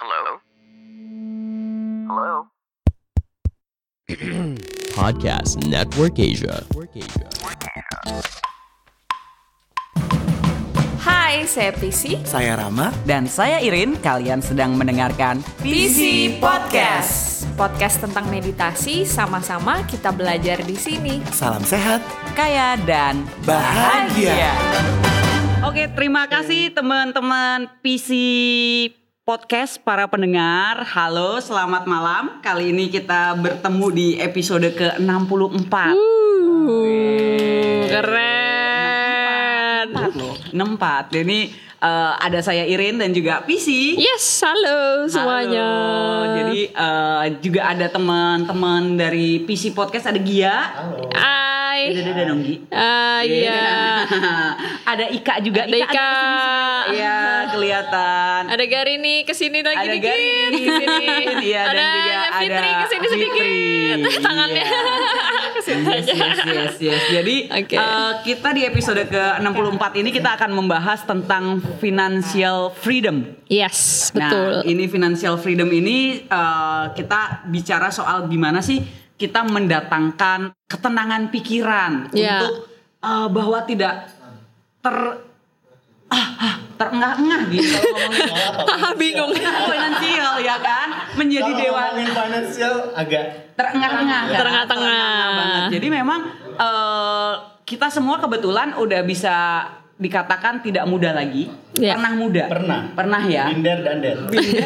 [0.00, 0.40] Hello?
[2.08, 2.48] Hello?
[4.96, 6.64] Podcast Network Asia.
[11.04, 12.16] Hai, saya Prisi.
[12.24, 12.88] Saya Rama.
[13.04, 17.44] Dan saya Irin, kalian sedang mendengarkan PC Podcast.
[17.60, 21.20] Podcast tentang meditasi, sama-sama kita belajar di sini.
[21.28, 22.00] Salam sehat.
[22.32, 24.48] Kaya dan Bahagia.
[25.60, 28.08] Oke, terima kasih teman-teman PC
[29.30, 30.82] Podcast para pendengar.
[30.90, 32.42] Halo, selamat malam.
[32.42, 35.94] Kali ini kita bertemu di episode ke-64.
[37.94, 39.86] Keren.
[39.86, 41.14] 64 loh, 64.
[41.14, 41.46] Jadi
[41.78, 43.94] eh, ada saya Irin dan juga PC.
[44.02, 45.62] Yes, halo semuanya.
[45.62, 46.34] Halo.
[46.34, 50.74] Jadi eh, juga ada teman-teman dari PC Podcast ada Gia.
[51.70, 51.94] Hai.
[51.94, 52.66] Dadah dong Gi.
[52.74, 53.62] Ah, iya.
[54.90, 55.70] ada Ika juga.
[55.70, 56.10] Ada Ika.
[56.90, 57.18] Iya,
[57.54, 58.40] kelihatan.
[58.50, 60.10] Ada Garini ke sini lagi Ada dikit.
[60.10, 60.58] Garini.
[60.66, 61.06] ke sini.
[61.50, 63.30] Iya, dan ada juga Fitri ada ke sini sedikit.
[63.38, 64.18] Fitri.
[64.18, 64.82] Tangannya Iya.
[65.70, 67.02] Yes, yes, yes, yes.
[67.14, 67.78] Jadi Oke.
[67.78, 73.30] eh, kita di episode ke-64 ini kita akan membahas tentang financial freedom.
[73.46, 74.66] Yes, betul.
[74.66, 78.82] Nah, ini financial freedom ini eh, kita bicara soal gimana sih
[79.20, 82.40] kita mendatangkan ketenangan pikiran Ya.
[82.40, 84.08] untuk eh, bahwa tidak
[84.80, 84.96] ter
[86.08, 89.30] ah, ah, terengah-engah gitu kalau ngomongin Ah, bingung.
[89.36, 94.38] finansial ya kan menjadi dewa ngomongin financial agak terengah-engah kan?
[94.40, 95.04] Terengah-tengah.
[95.30, 95.68] banget.
[95.70, 96.20] Jadi memang
[96.56, 97.32] eh,
[97.62, 101.52] kita semua kebetulan udah bisa dikatakan tidak muda lagi.
[101.76, 101.92] Iya.
[101.94, 102.44] Pernah muda.
[102.48, 102.80] Pernah.
[102.90, 103.44] Pernah ya.
[103.46, 104.16] binder dan der.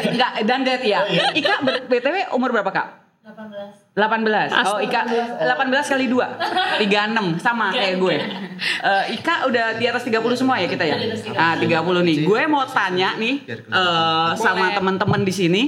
[0.07, 0.99] Enggak dan det ya.
[1.29, 2.87] Ika ber- BTW umur berapa, Kak?
[3.27, 3.84] 18.
[3.95, 4.51] 18.
[4.75, 5.01] Oh, Ika
[5.39, 6.83] 18 kali 2.
[6.83, 8.15] 36 sama kayak gue.
[8.59, 10.99] Eh, Ika udah di atas 30 semua ya kita ya?
[11.31, 12.27] Ah, 30 nih.
[12.27, 15.63] Gue mau tanya nih eh, sama teman-teman di sini.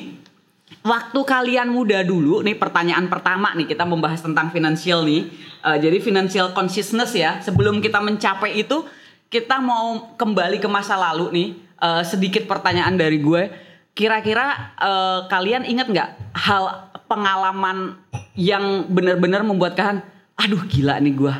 [0.84, 5.32] Waktu kalian muda dulu, nih pertanyaan pertama nih kita membahas tentang finansial nih.
[5.64, 7.40] Eh, jadi financial consciousness ya.
[7.40, 8.84] Sebelum kita mencapai itu,
[9.32, 11.50] kita mau kembali ke masa lalu nih.
[11.80, 13.48] Eh, sedikit pertanyaan dari gue.
[13.96, 17.96] Kira-kira eh, kalian ingat nggak hal pengalaman
[18.38, 20.06] yang benar-benar membuat kalian,
[20.38, 21.34] aduh gila nih gue,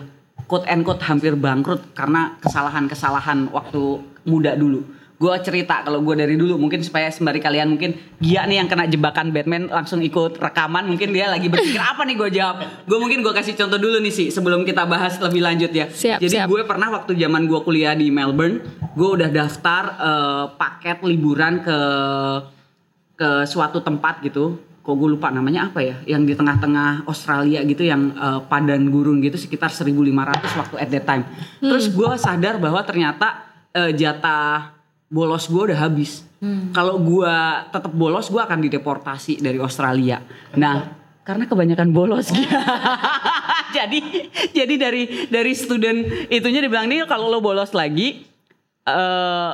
[0.50, 4.98] quote and quote hampir bangkrut karena kesalahan-kesalahan waktu muda dulu.
[5.18, 8.86] Gue cerita kalau gue dari dulu mungkin supaya sembari kalian mungkin Gia nih yang kena
[8.86, 12.86] jebakan Batman langsung ikut rekaman mungkin dia lagi berpikir apa nih gue jawab?
[12.86, 15.90] Gue mungkin gue kasih contoh dulu nih sih sebelum kita bahas lebih lanjut ya.
[15.90, 16.48] Siap, jadi siap.
[16.54, 18.62] gue pernah waktu zaman gue kuliah di Melbourne
[18.94, 21.78] gue udah daftar eh, paket liburan ke
[23.18, 27.84] ke suatu tempat gitu kok gue lupa namanya apa ya yang di tengah-tengah Australia gitu
[27.84, 30.16] yang eh, padan gurun gitu sekitar 1500
[30.56, 31.28] waktu at that time.
[31.60, 33.44] Terus gue sadar bahwa ternyata
[33.76, 34.80] eh, jatah
[35.12, 36.24] bolos gue udah habis.
[36.72, 37.36] Kalau gue
[37.74, 40.24] tetap bolos gue akan dideportasi dari Australia.
[40.56, 40.96] Nah
[41.28, 42.32] karena kebanyakan bolos.
[43.78, 44.00] Jadi
[44.56, 48.24] jadi dari dari student itunya dibilang nih kalau lo bolos lagi
[48.88, 49.52] eh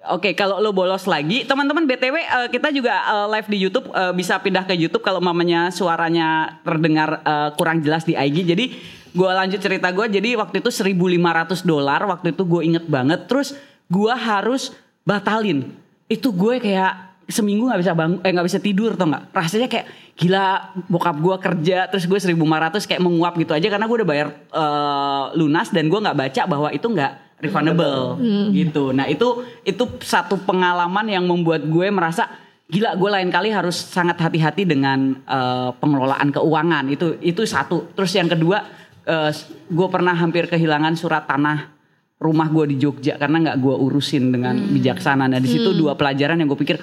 [0.00, 4.16] Oke, kalau lo bolos lagi, teman-teman BTW eh, kita juga eh, live di YouTube eh,
[4.16, 8.48] bisa pindah ke YouTube kalau mamanya suaranya terdengar eh, kurang jelas di IG.
[8.48, 8.64] Jadi
[9.12, 10.08] gue lanjut cerita gue.
[10.08, 13.28] Jadi waktu itu 1.500 dolar, waktu itu gue inget banget.
[13.28, 13.52] Terus
[13.92, 14.72] gue harus
[15.04, 15.68] batalin.
[16.08, 19.36] Itu gue kayak seminggu nggak bisa bangun, eh nggak bisa tidur tau nggak?
[19.36, 23.96] Rasanya kayak gila bokap gue kerja, terus gue 1.500 kayak menguap gitu aja karena gue
[24.00, 28.20] udah bayar eh, lunas dan gue nggak baca bahwa itu nggak refundable
[28.52, 28.92] gitu.
[28.92, 32.28] Nah itu itu satu pengalaman yang membuat gue merasa
[32.70, 37.90] gila gue lain kali harus sangat hati-hati dengan eh, pengelolaan keuangan itu itu satu.
[37.96, 38.62] Terus yang kedua
[39.08, 39.32] eh,
[39.66, 41.80] gue pernah hampir kehilangan surat tanah
[42.20, 45.24] rumah gue di Jogja karena nggak gue urusin dengan bijaksana.
[45.24, 46.76] Nah di situ dua pelajaran yang gue pikir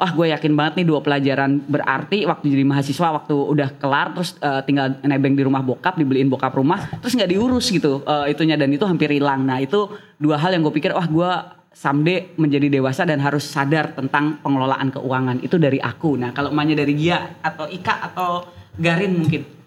[0.00, 4.32] wah gue yakin banget nih dua pelajaran berarti waktu jadi mahasiswa waktu udah kelar terus
[4.40, 8.56] eh, tinggal nebeng di rumah bokap dibeliin bokap rumah terus nggak diurus gitu eh, itunya
[8.56, 11.30] dan itu hampir hilang nah itu dua hal yang gue pikir wah gue
[11.76, 16.80] someday menjadi dewasa dan harus sadar tentang pengelolaan keuangan itu dari aku nah kalau emaknya
[16.80, 18.48] dari Gia atau Ika atau
[18.80, 19.60] Garin mungkin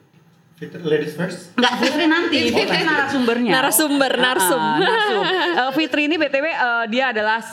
[0.64, 1.52] Ladies first.
[1.60, 2.40] Enggak, Fitri nanti.
[2.56, 3.52] Fitri narasumbernya.
[3.52, 4.64] Narasumber, narsum.
[4.64, 5.24] Ah, narsum.
[5.28, 7.44] Eh, Fitri ini BTW eh, dia adalah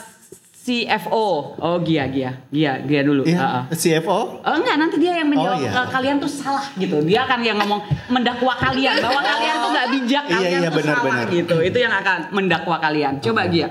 [0.61, 1.57] CFO.
[1.57, 2.37] Oh, Gia, Gia.
[2.53, 3.25] Gia, Gia dulu.
[3.33, 3.63] Ah, ah.
[3.73, 3.97] Iya.
[3.97, 4.45] CFO.
[4.45, 5.73] Oh enggak, nanti dia yang menjawab Oh, iya.
[5.73, 7.01] eh, kalian tuh salah gitu.
[7.01, 7.81] Dia akan yang ngomong
[8.13, 11.27] mendakwa kalian bahwa kalian tuh nggak bijak, Iya, kalian iya, tuh benar, salah benar.
[11.33, 11.55] gitu.
[11.65, 13.13] Itu yang akan mendakwa kalian.
[13.17, 13.67] Coba Gia.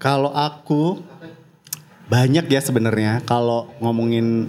[0.00, 1.04] Kalau aku
[2.08, 4.48] banyak ya sebenarnya kalau ngomongin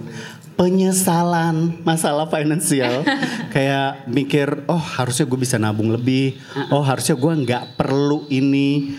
[0.56, 3.04] penyesalan masalah finansial
[3.54, 6.36] kayak mikir oh harusnya gue bisa nabung lebih
[6.68, 8.96] oh harusnya gue nggak perlu ini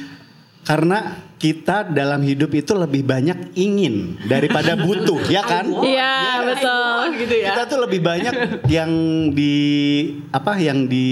[0.61, 5.69] karena kita dalam hidup itu lebih banyak ingin daripada butuh, ya kan?
[5.85, 6.13] Iya,
[6.43, 7.01] betul.
[7.15, 7.53] gitu ya.
[7.53, 8.33] Kita tuh lebih banyak
[8.67, 8.91] yang
[9.31, 9.55] di
[10.29, 11.07] apa yang di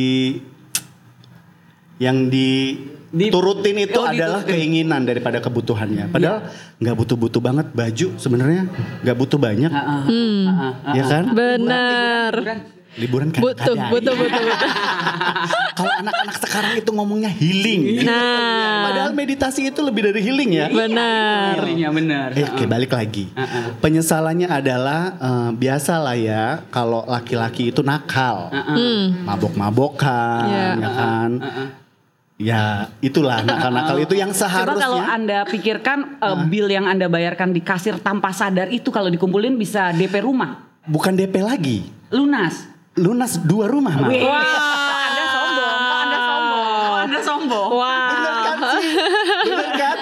[1.98, 2.76] yang di
[3.16, 4.60] Di- turutin itu Oh, adalah diturutin.
[4.60, 6.12] keinginan daripada kebutuhannya.
[6.12, 8.68] Padahal nggak butuh-butuh banget baju sebenarnya
[9.08, 10.02] nggak butuh banyak, Heeh.
[10.04, 10.44] Hmm.
[10.92, 11.24] Ya kan?
[11.32, 12.34] Benar.
[12.96, 13.28] Liburan.
[13.32, 14.72] Kan Butuh, butuh, butuh, butuh.
[15.78, 18.08] Kalau anak-anak sekarang itu ngomongnya healing.
[18.08, 18.88] Nah.
[18.88, 20.68] Padahal meditasi itu lebih dari healing ya.
[20.72, 21.60] Benar.
[21.60, 22.28] Feelingnya benar.
[22.32, 23.28] Eh, oke balik lagi.
[23.36, 23.76] Heeh.
[23.84, 29.28] Penyesalannya adalah eh, biasalah ya kalau laki-laki itu nakal, Hmm.
[29.28, 30.68] mabok-mabokan, Iya.
[30.80, 31.30] ya kan?
[32.36, 32.64] Ya
[33.00, 35.04] itulah nakal-nakal itu yang Coba kalau seharusnya.
[35.08, 39.96] Anda pikirkan uh, bill yang Anda bayarkan di kasir tanpa sadar itu kalau dikumpulin bisa
[39.96, 40.68] DP rumah.
[40.84, 42.75] Bukan DP lagi, Lunas.
[42.96, 44.08] Lunas dua rumah mah.
[44.08, 47.70] Wih, Anda sombong, Anda sombong, Anda sombong.
[47.76, 48.88] Bener kan sih?
[49.46, 49.98] Bener kan?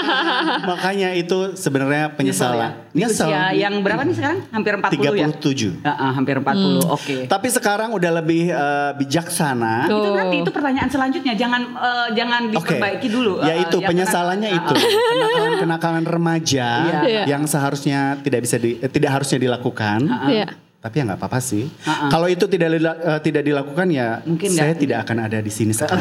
[0.70, 2.86] Makanya itu sebenarnya penyesalan.
[2.90, 3.30] Nyesel.
[3.30, 4.38] usia yang berapa nih sekarang?
[4.50, 5.26] Hampir 40 ya?
[5.30, 5.78] 37.
[5.80, 7.16] Ya, ah, hampir 40, oke.
[7.26, 9.86] Tapi sekarang udah lebih eh, bijaksana.
[9.86, 9.98] Tuh.
[10.00, 13.42] Itu nanti itu pertanyaan selanjutnya, jangan eh, jangan diperbaiki dulu.
[13.42, 16.68] Ya eh, itu yang penyesalannya kena- itu kenakalan-kenakalan remaja
[17.00, 17.22] Iya.
[17.26, 20.00] yang seharusnya tidak bisa di, eh, tidak harusnya dilakukan.
[20.26, 20.46] Iya.
[20.80, 21.68] Tapi ya nggak apa-apa sih.
[21.84, 22.08] Ha-ha.
[22.08, 25.72] Kalau itu tidak eh, tidak dilakukan ya Mungkin saya nggak- tidak akan ada di sini
[25.72, 26.00] sekarang.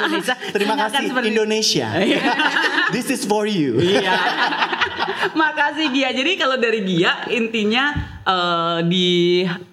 [0.00, 0.34] Indonesia.
[0.54, 1.86] Terima kasih seperti- Indonesia.
[2.94, 3.78] This is for you.
[3.78, 4.14] Iya.
[5.32, 6.10] Makasih Gia.
[6.12, 7.84] Jadi kalau dari Gia intinya
[8.22, 9.08] eh, di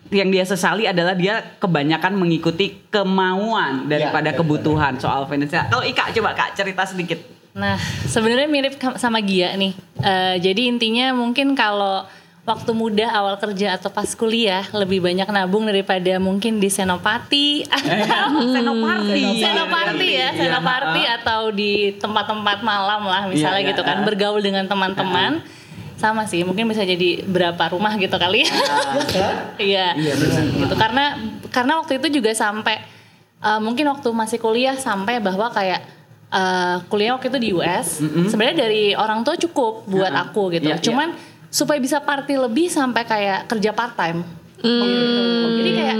[0.07, 5.67] yang dia sesali adalah dia kebanyakan mengikuti kemauan daripada Ya, kebutuhan soal finansial.
[5.67, 7.19] Kalau Ika coba Kak cerita sedikit.
[7.53, 7.73] Nah,
[8.03, 9.73] sebenarnya mirip sama Gia nih.
[9.99, 12.05] Eh, jadi intinya mungkin kalau
[12.47, 17.67] waktu muda awal kerja atau pas kuliah lebih banyak nabung daripada mungkin di senopati
[18.55, 19.43] Senoparty.
[19.43, 24.05] Senoparty ya, Iya, Senoparty atau di tempat-tempat malam lah misalnya Iya, iya, gitu kan, ah.
[24.07, 25.43] bergaul dengan teman-teman.
[25.97, 28.53] Sama sih, mungkin bisa jadi berapa rumah gitu kali ya.
[29.57, 29.87] Iya.
[29.97, 30.41] Iya, benar.
[30.45, 31.05] Gitu karena
[31.49, 32.79] karena waktu itu juga sampai
[33.41, 35.81] eh, mungkin waktu masih kuliah sampai bahwa kayak
[36.29, 37.99] eh, kuliah waktu itu di US,
[38.29, 40.69] sebenarnya dari orang tua cukup buat Ah, aku gitu.
[40.69, 40.85] iya, iya.
[40.85, 41.11] Cuman
[41.47, 44.21] supaya bisa party lebih sampai kayak kerja part time.
[44.57, 45.97] Jadi kayak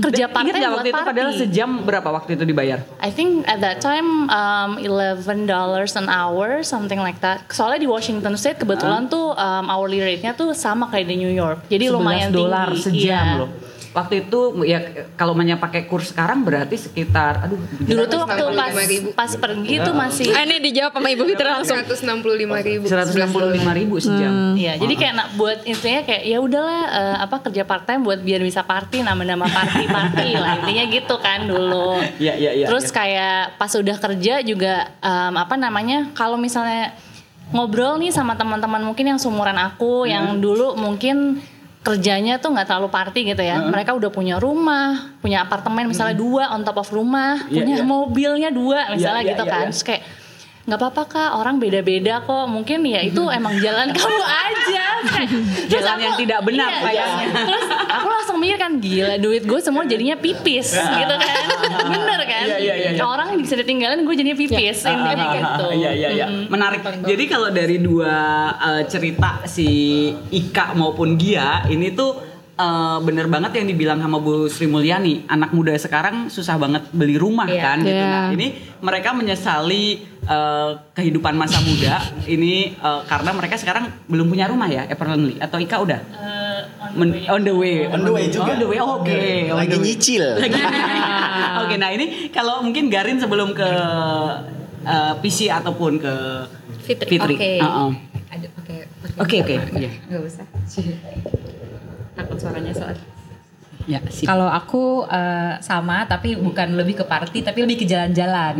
[0.00, 1.08] kerja part time buat waktu itu party.
[1.12, 2.78] padahal sejam berapa waktu itu dibayar?
[2.98, 7.44] I think at that time um, eleven dollars an hour something like that.
[7.50, 11.68] Soalnya di Washington State kebetulan tuh um, hourly rate-nya tuh sama kayak di New York.
[11.68, 12.84] Jadi 11 lumayan dolar tinggi.
[12.84, 13.40] sejam Iya.
[13.44, 13.50] loh.
[13.98, 14.78] Waktu itu ya
[15.12, 19.10] kalau banyak pakai kurs sekarang berarti sekitar aduh Dulu tuh waktu pas 165.000.
[19.12, 21.76] pas pergi tuh masih Eh, ini dijawab sama Ibu Fitri langsung.
[21.76, 22.22] 165
[22.62, 22.84] ribu.
[22.86, 23.18] 165
[23.74, 24.54] ribu sejam.
[24.54, 28.18] Iya, jadi kayak nak buat intinya kayak ya udahlah eh, apa kerja part time buat
[28.18, 31.98] biar bisa party nama-nama party party lah intinya gitu kan dulu.
[32.16, 34.94] Iya, iya, iya, Terus kayak pas udah kerja juga
[35.28, 36.94] apa namanya kalau misalnya
[37.48, 40.06] ngobrol nih sama teman-teman mungkin yang seumuran aku Hmm.
[40.06, 41.40] yang dulu mungkin
[41.88, 43.64] kerjanya tuh nggak terlalu party gitu ya.
[43.64, 47.40] Mereka udah punya rumah, punya apartemen misalnya dua on top of rumah.
[47.48, 47.84] Iya, punya iya.
[47.88, 49.64] mobilnya dua misalnya iya, gitu iya, kan.
[49.64, 49.72] iya.
[49.72, 50.02] Terus kayak
[50.68, 52.44] nggak apa-apa kak orang beda-beda kok.
[52.44, 54.86] Mungkin ya itu emang jalan kamu aja.
[54.98, 55.28] Kayak,
[55.64, 57.26] terus Jalan yang tidak benar iya, kayaknya.
[57.48, 61.44] terus aku langsung mikir kan gila duit gue semua jadinya pipis gitu kan.
[61.96, 62.44] Bener kan?
[62.44, 63.02] Iya, iya, iya, iya.
[63.06, 65.66] orang bisa ditinggalin gue jadinya pipis intinya gitu.
[65.72, 66.26] Iya iya iya.
[66.52, 66.84] Menarik.
[66.84, 68.16] Jadi kalau dari dua
[68.52, 72.27] eh, cerita si Ika maupun Gia ini tuh
[72.58, 77.14] eh, bener banget yang dibilang sama Bu Sri Mulyani, anak muda sekarang susah banget beli
[77.14, 77.62] rumah Iya.
[77.62, 77.94] kan gitu.
[77.94, 78.10] Iya.
[78.10, 78.46] Nah, ini
[78.78, 79.84] mereka menyesali
[80.26, 85.56] eh, kehidupan masa muda ini eh, karena mereka sekarang belum punya rumah ya, apparently atau
[85.56, 86.00] Ika udah?
[86.02, 86.60] Eh,
[86.98, 87.86] on the on the way.
[87.86, 88.52] On the way juga.
[88.52, 88.78] On the way.
[88.78, 89.20] Oke.
[89.48, 90.24] on Lagi nyicil.
[91.58, 93.70] Oke, nah ini kalau mungkin Garin sebelum ke
[94.82, 96.14] eh, PC ataupun ke
[96.82, 97.16] Fitri.
[97.20, 97.60] Oke.
[97.60, 97.90] Heeh.
[98.28, 98.76] Aduh, oke.
[99.18, 99.90] Oke, oke, iya.
[100.08, 100.46] Gak usah.
[102.18, 102.98] Takut suaranya soal.
[103.86, 104.02] Ya.
[104.02, 108.58] Kalau aku eh, sama tapi bukan lebih ke party tapi lebih ke jalan-jalan.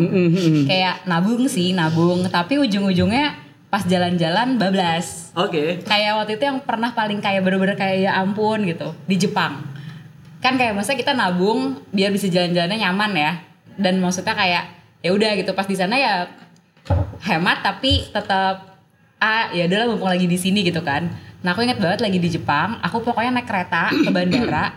[0.71, 3.35] Kayak nabung sih, nabung, tapi ujung-ujungnya
[3.69, 5.35] pas jalan-jalan bablas.
[5.37, 5.85] Oke.
[5.85, 9.61] Kayak waktu itu yang pernah paling kayak bener-bener kayak ya ampun gitu di Jepang.
[10.41, 13.33] Kan kayak maksudnya kita nabung biar bisa jalan-jalannya nyaman ya.
[13.77, 14.65] Dan maksudnya kayak
[15.05, 16.27] ya udah gitu pas di sana ya
[17.29, 18.81] hemat tapi tetap
[19.21, 21.13] ah ya udahlah mumpung lagi di sini gitu kan.
[21.43, 24.75] Nah aku inget banget lagi di Jepang, aku pokoknya naik kereta ke bandara.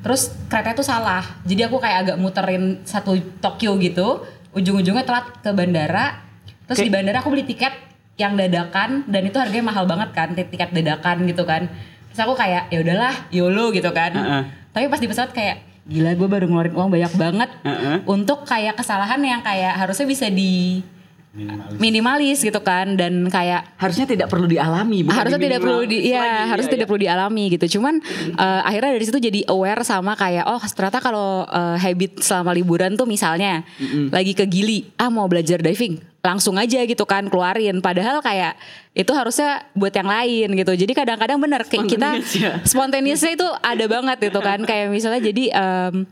[0.00, 4.24] Terus kereta itu salah, jadi aku kayak agak muterin satu Tokyo gitu.
[4.56, 6.24] Ujung-ujungnya telat ke bandara.
[6.64, 6.86] Terus Oke.
[6.88, 7.74] di bandara aku beli tiket
[8.16, 11.68] yang dadakan dan itu harganya mahal banget kan, tiket dadakan gitu kan.
[12.10, 14.12] Terus aku kayak ya udahlah, YOLO gitu kan.
[14.16, 14.42] Heeh.
[14.70, 17.96] Tapi pas di pesawat kayak gila gue baru ngeluarin uang banyak banget Heeh.
[18.06, 20.84] untuk kayak kesalahan yang kayak harusnya bisa di
[21.30, 21.78] Minimalis.
[21.78, 25.06] minimalis gitu kan dan kayak Harusnya tidak perlu dialami.
[25.06, 26.90] bukan harusnya tidak perlu di diminimalis ya lagi, harus iya, tidak iya.
[26.90, 27.94] perlu dialami gitu cuman
[28.34, 32.98] eh, akhirnya dari situ jadi aware sama kayak oh ternyata kalau eh, habit selama liburan
[32.98, 33.62] tuh misalnya
[34.10, 38.58] lagi ke Gili ah mau belajar diving langsung aja gitu kan keluarin padahal kayak
[38.92, 42.10] itu harusnya buat yang lain gitu jadi kadang-kadang bener kayak kita
[42.42, 42.52] ya.
[42.66, 46.10] spontaneousnya itu ada banget gitu kan kayak misalnya jadi em,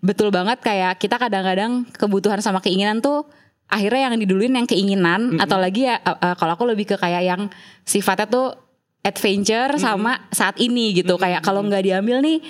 [0.00, 3.28] betul banget kayak kita kadang-kadang kebutuhan sama keinginan tuh
[3.70, 7.22] akhirnya yang diduluin yang keinginan atau lagi ya uh, uh, kalau aku lebih ke kayak
[7.22, 7.42] yang
[7.86, 8.52] sifatnya tuh
[9.00, 11.16] adventure sama saat ini gitu.
[11.16, 12.42] Kayak kalau nggak diambil nih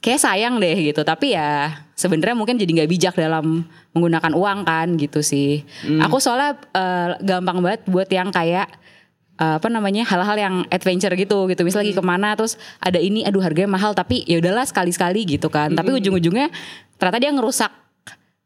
[0.00, 1.04] kayak sayang deh gitu.
[1.04, 5.66] Tapi ya sebenarnya mungkin jadi nggak bijak dalam menggunakan uang kan gitu sih.
[6.00, 8.70] Aku soalnya uh, gampang banget buat yang kayak
[9.36, 11.50] uh, apa namanya hal-hal yang adventure gitu.
[11.52, 15.36] Gitu misal lagi ke mana terus ada ini aduh harganya mahal tapi ya udahlah sekali-sekali
[15.36, 15.76] gitu kan.
[15.76, 16.48] Tapi ujung-ujungnya
[16.96, 17.83] ternyata dia ngerusak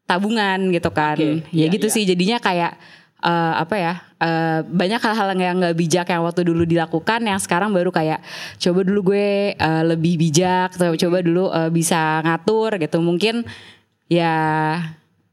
[0.08, 1.94] tabungan gitu kan Oke, ya iya, gitu iya.
[1.94, 2.80] sih jadinya kayak
[3.20, 7.76] eh, apa ya eh, banyak hal-hal yang nggak bijak yang waktu dulu dilakukan yang sekarang
[7.76, 8.24] baru kayak
[8.56, 13.44] coba dulu gue eh, lebih bijak coba dulu eh, bisa ngatur gitu mungkin
[14.08, 14.34] ya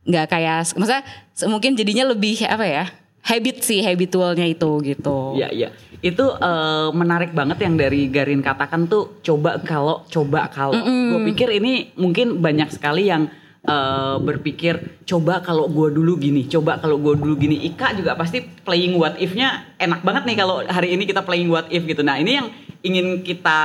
[0.05, 1.03] nggak kayak maksudnya
[1.48, 2.86] mungkin jadinya lebih apa ya
[3.25, 5.70] habit sih habitualnya itu gitu Iya iya.
[6.05, 10.77] Itu eh, menarik banget yang dari Garin katakan tuh coba kalau coba kalau.
[10.77, 13.25] Gue pikir ini mungkin banyak sekali yang
[13.65, 17.65] eh, berpikir coba kalau gue dulu gini, coba kalau gue dulu gini.
[17.67, 21.67] Ika juga pasti playing what if-nya enak banget nih kalau hari ini kita playing what
[21.74, 22.05] if gitu.
[22.05, 22.48] Nah ini yang
[22.86, 23.60] ingin kita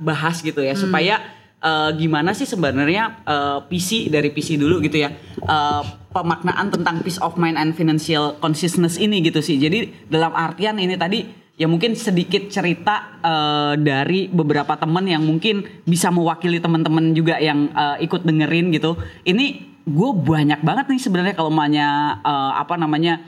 [0.00, 1.20] bahas gitu ya supaya
[1.60, 5.12] eh, gimana sih sebenarnya eh, PC dari PC dulu gitu ya
[5.44, 10.80] eh, pemaknaan tentang peace of mind and financial consciousness ini gitu sih jadi dalam artian
[10.80, 17.14] ini tadi ya mungkin sedikit cerita eh, dari beberapa teman yang mungkin bisa mewakili teman-teman
[17.14, 18.98] juga yang eh, ikut dengerin gitu.
[19.22, 23.22] Ini gue banyak banget nih sebenarnya kalau namanya eh, apa namanya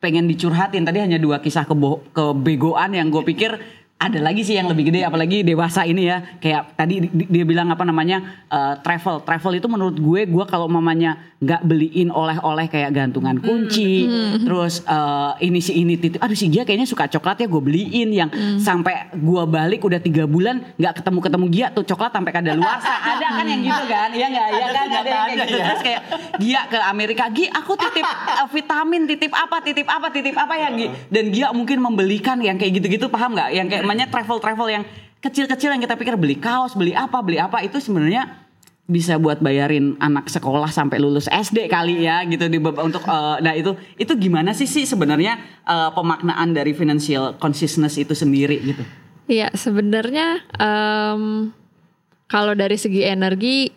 [0.00, 0.88] pengen dicurhatin.
[0.88, 3.60] Tadi hanya dua kisah kebo kebegoan yang gue pikir
[3.98, 6.20] ada lagi sih yang lebih gede apalagi dewasa ini ya.
[6.36, 9.20] Kayak tadi di- di- dia bilang apa namanya eh, travel.
[9.20, 14.04] Travel itu menurut gue gue kalau mamanya nggak beliin oleh-oleh kayak gantungan kunci
[14.38, 16.20] terus eh, ini si ini titip.
[16.20, 20.24] Aduh si Gia kayaknya suka coklat ya gue beliin yang sampai gue balik udah tiga
[20.24, 22.76] bulan nggak ketemu ketemu Gia tuh coklat sampai kada luar
[23.10, 24.08] ada kan yang gitu kan?
[24.10, 24.48] Iya nggak?
[24.50, 24.86] Iya kan?
[24.86, 25.56] Ada yang kayak gitu.
[25.58, 26.00] terus kayak
[26.36, 30.68] Gia ke Amerika Gi aku titip eh, vitamin titip apa titip apa titip apa ya
[30.70, 30.86] Gi?
[31.08, 33.50] Dan Gia mungkin membelikan yang kayak gitu-gitu paham nggak?
[33.52, 34.84] Yang kayak namanya travel travel yang
[35.22, 38.42] kecil-kecil yang kita pikir beli kaos beli apa beli apa itu sebenarnya
[38.86, 43.54] bisa buat bayarin anak sekolah sampai lulus SD kali ya gitu di untuk eh, nah
[43.54, 48.82] itu itu gimana sih sih sebenarnya eh, pemaknaan dari financial consciousness itu sendiri gitu
[49.26, 51.50] Iya, sebenarnya em,
[52.30, 53.74] kalau dari segi energi,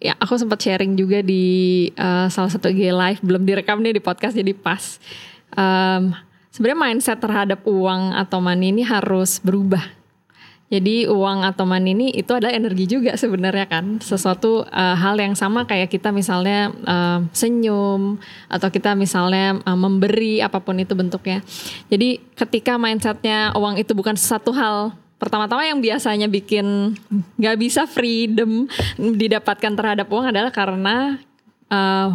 [0.00, 4.02] ya aku sempat sharing juga di eh, salah satu IG live, belum direkam nih di
[4.02, 4.96] podcast jadi pas.
[5.52, 6.16] Em,
[6.52, 9.82] sebenarnya mindset terhadap uang atau money ini harus berubah.
[10.72, 15.36] Jadi uang atau money ini itu adalah energi juga sebenarnya kan sesuatu eh, hal yang
[15.36, 18.16] sama kayak kita misalnya eh, senyum
[18.48, 21.44] atau kita misalnya eh, memberi apa pun itu bentuknya.
[21.92, 26.96] Jadi ketika mindsetnya uang itu bukan sesuatu hal pertama-tama yang biasanya bikin
[27.36, 28.64] nggak bisa freedom
[28.96, 31.20] didapatkan terhadap uang adalah karena
[31.68, 32.08] eh,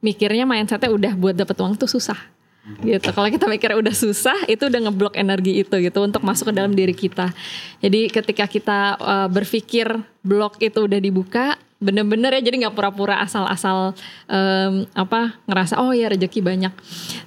[0.00, 2.37] mikirnya mindsetnya udah buat dapat uang tuh susah
[2.84, 3.08] gitu.
[3.10, 6.72] Kalau kita mikir udah susah, itu udah ngeblok energi itu gitu untuk masuk ke dalam
[6.76, 7.32] diri kita.
[7.80, 9.88] Jadi ketika kita uh, berpikir
[10.22, 13.94] blok itu udah dibuka, bener-bener ya jadi nggak pura-pura asal-asal
[14.26, 16.74] em, apa ngerasa oh ya rezeki banyak.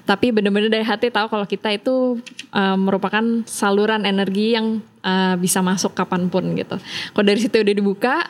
[0.04, 2.20] Tapi bener-bener dari hati tahu kalau kita itu
[2.52, 6.76] uh, merupakan saluran energi yang uh, bisa masuk kapan pun gitu.
[7.16, 8.28] Kalau dari situ udah dibuka,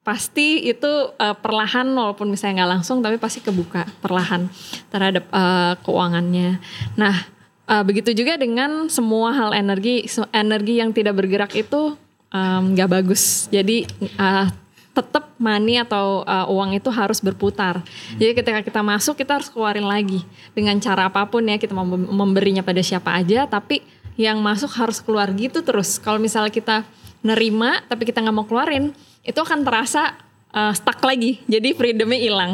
[0.00, 4.48] pasti itu uh, perlahan walaupun misalnya nggak langsung tapi pasti kebuka perlahan
[4.88, 6.56] terhadap uh, keuangannya.
[6.96, 7.28] Nah
[7.68, 12.00] uh, begitu juga dengan semua hal energi energi yang tidak bergerak itu
[12.32, 13.46] um, nggak bagus.
[13.52, 13.84] Jadi
[14.16, 14.48] uh,
[14.90, 17.84] tetap money atau uh, uang itu harus berputar.
[18.16, 20.24] Jadi ketika kita masuk kita harus keluarin lagi
[20.56, 21.76] dengan cara apa pun ya kita
[22.10, 23.84] memberinya pada siapa aja tapi
[24.16, 26.00] yang masuk harus keluar gitu terus.
[26.00, 26.88] Kalau misalnya kita
[27.20, 30.16] nerima tapi kita nggak mau keluarin itu akan terasa
[30.54, 31.40] uh, stuck lagi.
[31.46, 32.52] Jadi freedomnya hilang.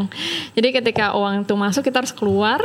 [0.56, 2.60] Jadi ketika uang itu masuk kita harus keluar.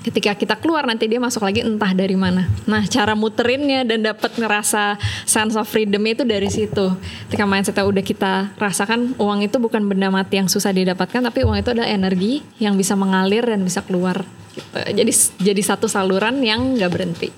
[0.00, 2.48] Ketika kita keluar nanti dia masuk lagi entah dari mana.
[2.64, 4.96] Nah cara muterinnya dan dapat ngerasa
[5.28, 6.96] sense of freedom itu dari situ.
[7.28, 11.60] Ketika mindsetnya udah kita rasakan uang itu bukan benda mati yang susah didapatkan tapi uang
[11.60, 14.24] itu adalah energi yang bisa mengalir dan bisa keluar
[14.56, 14.78] gitu.
[15.04, 15.12] jadi
[15.52, 17.28] jadi satu saluran yang nggak berhenti.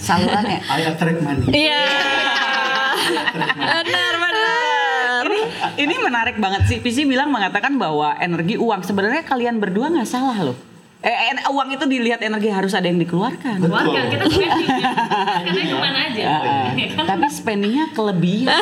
[0.00, 1.52] Salurannya I attract money.
[1.52, 1.84] iya.
[3.04, 4.33] Benar benar
[5.76, 6.78] ini menarik banget sih.
[6.78, 10.56] Pisi bilang mengatakan bahwa energi uang sebenarnya kalian berdua nggak salah loh.
[11.04, 13.60] Eh, en- uang itu dilihat energi harus ada yang dikeluarkan.
[13.60, 14.92] Keluarga kita spending ya.
[15.44, 16.24] Karena ke mana aja.
[16.24, 16.68] Ah,
[17.04, 18.56] tapi spendingnya kelebihan.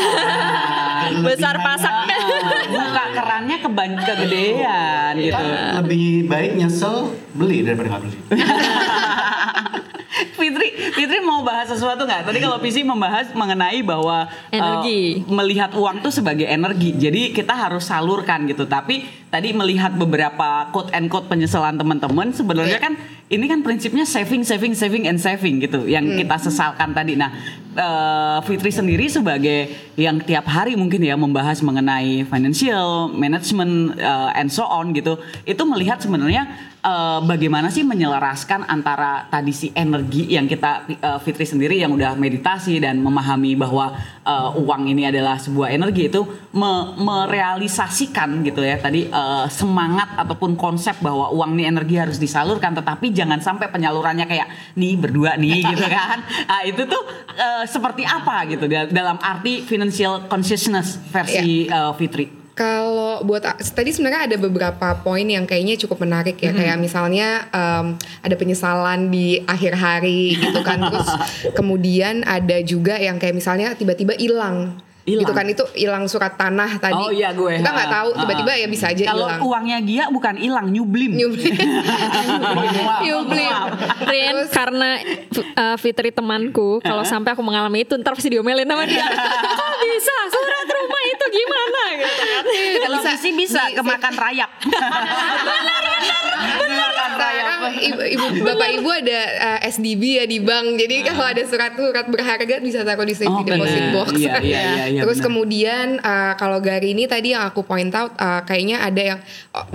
[1.30, 1.94] Besar pasak.
[2.74, 5.44] Buka kerannya keban kegedean gitu.
[5.86, 8.18] Lebih baik nyesel beli daripada nggak beli.
[10.12, 12.28] Fitri, Fitri mau bahas sesuatu nggak?
[12.28, 15.24] Tadi kalau PC membahas mengenai bahwa Energi.
[15.24, 16.92] melihat uang tuh sebagai energi.
[16.92, 18.68] Jadi kita harus salurkan gitu.
[18.68, 22.92] Tapi tadi melihat beberapa quote and quote penyesalan teman-teman, sebenarnya kan
[23.32, 25.88] ini kan prinsipnya saving, saving, saving and saving gitu.
[25.88, 27.16] Yang kita sesalkan tadi.
[27.16, 27.32] Nah,
[27.72, 34.52] eh, Fitri sendiri sebagai yang tiap hari mungkin ya membahas mengenai financial management eh, and
[34.52, 35.16] so on gitu.
[35.48, 41.46] Itu melihat sebenarnya eh, bagaimana sih menyelaraskan antara tadi si energi yang kita eh, Fitri
[41.46, 46.20] sendiri yang udah meditasi dan memahami bahwa eh, uang ini adalah sebuah energi itu
[46.52, 48.76] me- merealisasikan gitu ya.
[48.76, 54.26] Tadi eh, semangat ataupun konsep bahwa uang ini energi harus disalurkan tetapi jangan sampai penyalurannya
[54.26, 56.18] kayak nih berdua nih gitu kan.
[56.50, 62.41] Nah, itu tuh eh, seperti apa gitu dal- dalam arti financial consciousness versi eh, Fitri
[62.52, 67.96] Kalau buat tadi sebenarnya ada beberapa poin yang kayaknya cukup menarik ya kayak misalnya em,
[68.20, 71.08] ada penyesalan di akhir hari gitu kan terus
[71.56, 75.26] kemudian ada juga yang kayak misalnya tiba-tiba hilang Hilang.
[75.26, 77.58] gitu kan itu hilang surat tanah tadi Oh iya gue.
[77.58, 81.10] kita nggak tahu tiba-tiba ya bisa aja Kalau hilang uangnya Gia bukan hilang, nyublim.
[81.18, 81.58] Nyublim.
[83.02, 83.56] Nyublim.
[84.06, 85.02] Rin, karena
[85.58, 89.02] uh, Fitri temanku, kalau sampai aku mengalami itu ntar pasti diomelin sama dia.
[89.58, 90.16] Kok bisa?
[90.30, 92.42] Surat rumah itu gimana gitu kan?
[92.82, 94.50] Kalau bisa bisa kemakan rayap.
[96.42, 97.46] Kemakan rayap.
[97.62, 100.74] Sekarang ibu, ibu bapak ibu ada uh, SDB ya di bank.
[100.74, 103.94] Jadi kalau ada surat-surat berharga bisa taruh di safety Oh, deposit bener.
[103.94, 104.08] box.
[104.18, 105.26] Iya, iya, iya, iya, Terus bener.
[105.30, 109.18] kemudian uh, kalau Gary ini tadi yang aku point out uh, kayaknya ada yang
[109.54, 109.66] oh,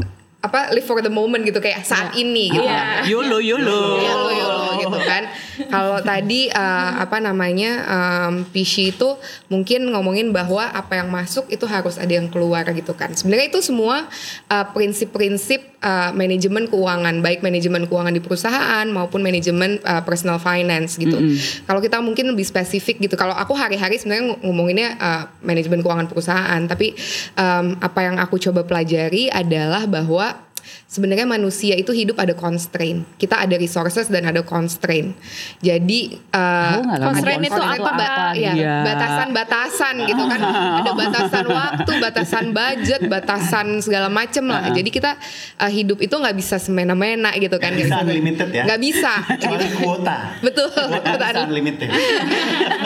[0.48, 2.64] apa live for the moment gitu kayak saat ini gitu.
[2.64, 3.04] kan.
[3.06, 4.00] Yolo yolo.
[4.00, 5.24] Yolo yolo gitu kan.
[5.68, 9.20] Kalau tadi uh, apa namanya um, PC itu
[9.52, 13.12] mungkin ngomongin bahwa apa yang masuk itu harus ada yang keluar gitu kan.
[13.12, 14.08] Sebenarnya itu semua
[14.48, 21.00] uh, prinsip-prinsip uh, manajemen keuangan, baik manajemen keuangan di perusahaan maupun manajemen uh, personal finance
[21.00, 21.16] gitu.
[21.64, 23.16] Kalau kita mungkin lebih spesifik gitu.
[23.16, 26.92] Kalau aku hari-hari sebenarnya ng- ngomonginnya uh, manajemen keuangan perusahaan, tapi
[27.40, 30.47] um, apa yang aku coba pelajari adalah bahwa
[30.86, 33.04] sebenarnya manusia itu hidup ada constraint.
[33.16, 35.16] Kita ada resources dan ada constraint.
[35.60, 37.98] Jadi uh, Constraint itu constraint apa, Mbak?
[37.98, 38.76] ba- ya, Iya.
[38.84, 40.40] batasan-batasan gitu kan.
[40.80, 44.70] Ada batasan waktu, batasan budget, batasan segala macem lah.
[44.70, 45.18] Jadi kita
[45.58, 47.72] uh, hidup itu nggak bisa semena-mena gitu kan.
[47.72, 48.64] Nggak bisa unlimited ya?
[48.64, 49.14] Nggak bisa.
[49.28, 50.18] Kecuali kuota.
[50.40, 50.70] Betul.
[50.70, 51.90] Kuota bisa unlimited.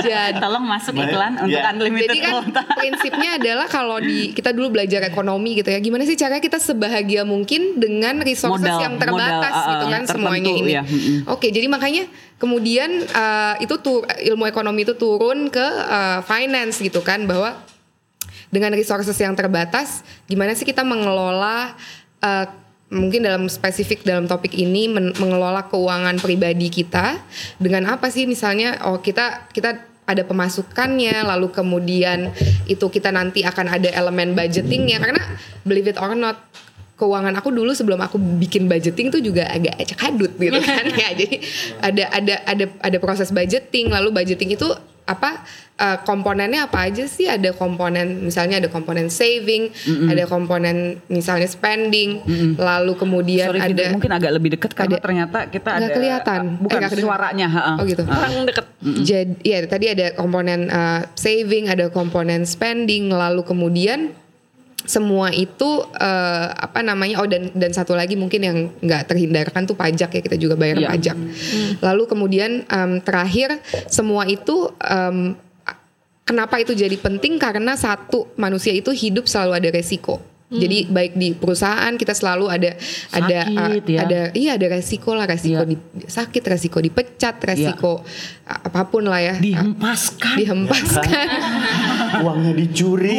[0.01, 1.11] Jadi Tolong masuk Baik.
[1.11, 1.69] iklan untuk Iya.
[1.71, 2.61] unlimited Jadi kan kuota.
[2.73, 7.23] prinsipnya adalah kalau di kita dulu belajar ekonomi gitu ya, gimana sih caranya kita sebahagia
[7.23, 10.71] mungkin dengan resources Modal- yang terbatas modal, gitu uh, kan tertentu, semuanya ini.
[10.71, 10.83] ya.
[11.29, 12.03] Oke, jadi makanya
[12.41, 17.55] kemudian uh, itu tuh ilmu ekonomi itu turun ke uh, finance gitu kan bahwa
[18.51, 21.71] dengan resources yang terbatas, gimana sih kita mengelola
[22.19, 22.45] uh,
[22.91, 27.23] mungkin dalam spesifik dalam topik ini men- mengelola keuangan pribadi kita
[27.55, 32.35] dengan apa sih misalnya oh kita kita ada pemasukannya lalu kemudian
[32.67, 35.23] itu kita nanti akan ada elemen budgetingnya karena
[35.63, 36.35] believe it or not
[37.01, 41.09] keuangan aku dulu sebelum aku bikin budgeting tuh juga agak acak hadut gitu kan ya
[41.11, 41.37] jadi
[41.81, 44.69] ada ada ada ada proses budgeting lalu budgeting itu
[45.01, 45.41] apa
[45.75, 49.73] eh, komponennya apa aja sih ada komponen misalnya ada komponen saving
[50.07, 52.21] ada komponen misalnya spending
[52.55, 56.39] lalu kemudian Sorry, ada mungkin agak lebih dekat karena ada- ternyata kita Nggak ada kelihatan.
[56.61, 57.47] bukan Eh, suaranya.
[57.49, 57.73] ha-ha.
[57.75, 58.05] Oh gitu.
[58.05, 58.65] Orang deket.
[59.01, 64.13] Jadi ya tadi ada komponen uh, saving, ada komponen spending, lalu kemudian
[64.85, 69.77] semua itu uh, apa namanya oh dan dan satu lagi mungkin yang nggak terhindarkan tuh
[69.77, 70.89] pajak ya kita juga bayar Iya.
[70.89, 71.17] pajak.
[71.83, 75.37] Lalu kemudian um, terakhir semua itu um,
[76.23, 80.21] kenapa itu jadi penting karena satu manusia itu hidup selalu ada resiko.
[80.51, 82.75] Jadi baik di perusahaan kita selalu ada
[83.09, 83.99] ada uh, Sakit, ya.
[84.03, 85.65] ada iya ada resiko lah resiko Iya.
[85.65, 88.03] di sakit resiko dipecat resiko
[88.43, 90.35] uh, apa pun lah ya Dihempaskan.
[90.35, 91.27] dihempaskan
[92.21, 93.15] Uangnya dicuri.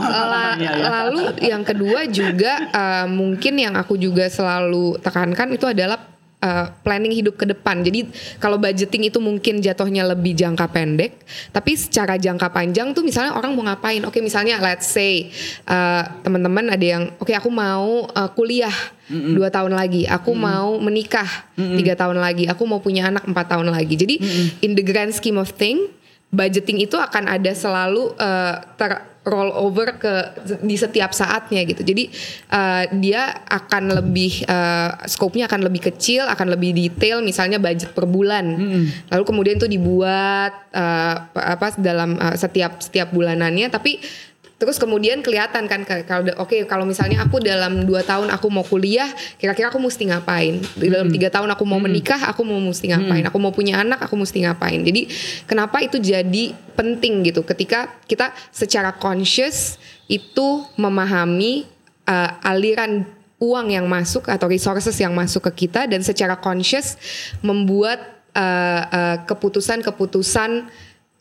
[0.00, 0.56] La-
[1.04, 6.00] lalu yang kedua juga uh, mungkin yang aku juga selalu tekankan itu adalah
[6.42, 7.80] uh, planning hidup ke depan.
[7.86, 8.10] Jadi
[8.42, 11.22] kalau budgeting itu mungkin jatuhnya lebih jangka pendek,
[11.54, 14.02] tapi secara jangka panjang tuh misalnya orang mau ngapain?
[14.04, 15.30] Oke, misalnya let's say
[15.70, 18.74] uh, teman-teman ada yang oke aku mau uh, kuliah
[19.12, 23.68] dua tahun lagi, aku mau menikah tiga tahun lagi, aku mau punya anak empat tahun
[23.68, 23.92] lagi.
[23.92, 24.16] Jadi
[24.64, 25.84] in the grand scheme of thing
[26.32, 30.14] budgeting itu akan ada selalu uh, ter roll over ke
[30.66, 31.86] di setiap saatnya gitu.
[31.86, 32.10] Jadi
[32.50, 38.10] uh, dia akan lebih uh, scope-nya akan lebih kecil, akan lebih detail misalnya budget per
[38.10, 38.44] bulan.
[39.14, 44.02] Lalu kemudian itu dibuat uh, apa dalam uh, setiap setiap bulanannya tapi
[44.62, 49.10] Terus kemudian kelihatan kan kalau oke kalau misalnya aku dalam dua tahun aku mau kuliah,
[49.34, 50.62] kira-kira aku mesti ngapain?
[50.78, 53.26] Di dalam tiga tahun aku mau menikah, aku mau mesti ngapain?
[53.26, 54.86] Aku mau punya anak, aku mesti ngapain?
[54.86, 55.10] Jadi
[55.50, 57.42] kenapa itu jadi penting gitu?
[57.42, 61.66] Ketika kita secara conscious itu memahami
[62.06, 63.02] uh, aliran
[63.42, 66.94] uang yang masuk atau resources yang masuk ke kita dan secara conscious
[67.42, 67.98] membuat
[68.38, 70.70] uh, uh, keputusan-keputusan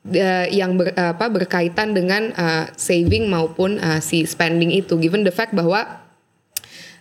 [0.10, 4.98] uh, yang ber- apa berkaitan dengan uh, saving maupun uh, si spending itu.
[4.98, 6.02] Given the fact bahwa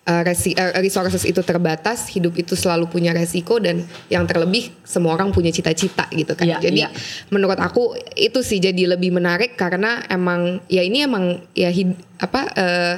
[0.07, 5.17] uh, resi- uh, resources itu terbatas hidup itu selalu punya resiko dan yang terlebih semua
[5.17, 6.47] orang punya cita-cita gitu kan.
[6.47, 6.91] Iya, jadi iya.
[7.31, 12.41] menurut aku itu sih jadi lebih menarik karena emang ya ini emang ya hid- apa
[12.57, 12.95] eh,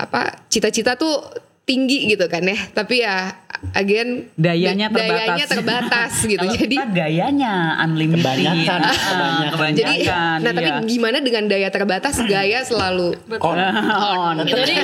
[0.00, 1.30] apa cita-cita tuh
[1.62, 2.58] tinggi gitu kan ya.
[2.74, 3.30] Tapi ya
[3.72, 5.16] again Dayanya da- terbatas.
[5.16, 8.22] dayanya terbatas gitu Kalau jadi kita gayanya unlimited.
[8.24, 9.50] Kebanyakan, Ah, kebanyakan.
[9.52, 9.94] kebanyakan, jadi
[10.40, 10.78] nah tapi iya.
[10.84, 13.54] gimana dengan daya terbatas gaya selalu Kon.
[13.54, 14.36] On.
[14.42, 14.74] Jadi,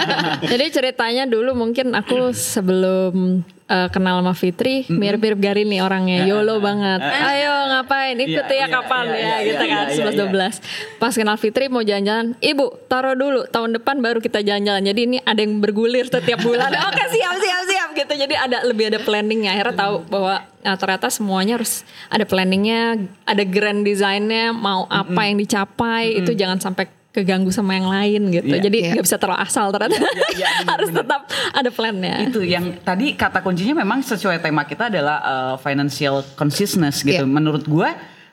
[0.50, 6.58] jadi ceritanya dulu mungkin aku sebelum eh, kenal sama Fitri mirip-mirip Garin nih orangnya YOLO
[6.58, 7.00] banget.
[7.00, 10.60] Ayo ngapain ikut Iya, ya iya, kapan iya, ya iya, gitu iya, kan iya, 11
[10.60, 10.98] 12.
[10.98, 15.18] Pas kenal Fitri mau jalan-jalan, "Ibu, taruh dulu tahun depan baru kita jalan-jalan." Jadi ini
[15.18, 16.70] ada yang bergulir setiap bulan.
[16.88, 18.12] Oke, siap siap siap gitu.
[18.12, 19.54] Jadi ada lebih ada planningnya.
[19.54, 25.38] Akhirnya tahu bahwa nah, ternyata semuanya harus ada planningnya, ada grand desainnya, mau apa yang
[25.38, 28.50] dicapai itu jangan sampai keganggu sama yang lain gitu.
[28.50, 28.62] Iya.
[28.66, 28.90] Jadi Iya.
[28.98, 29.94] nggak bisa terlalu asal ternyata.
[30.34, 30.98] iya, benar, harus benar.
[31.06, 31.20] tetap
[31.54, 32.14] ada plannya.
[32.26, 37.22] itu yang tadi kata kuncinya memang sesuai tema kita adalah uh, financial consciousness gitu.
[37.22, 37.30] Iya.
[37.30, 37.86] Menurut gue,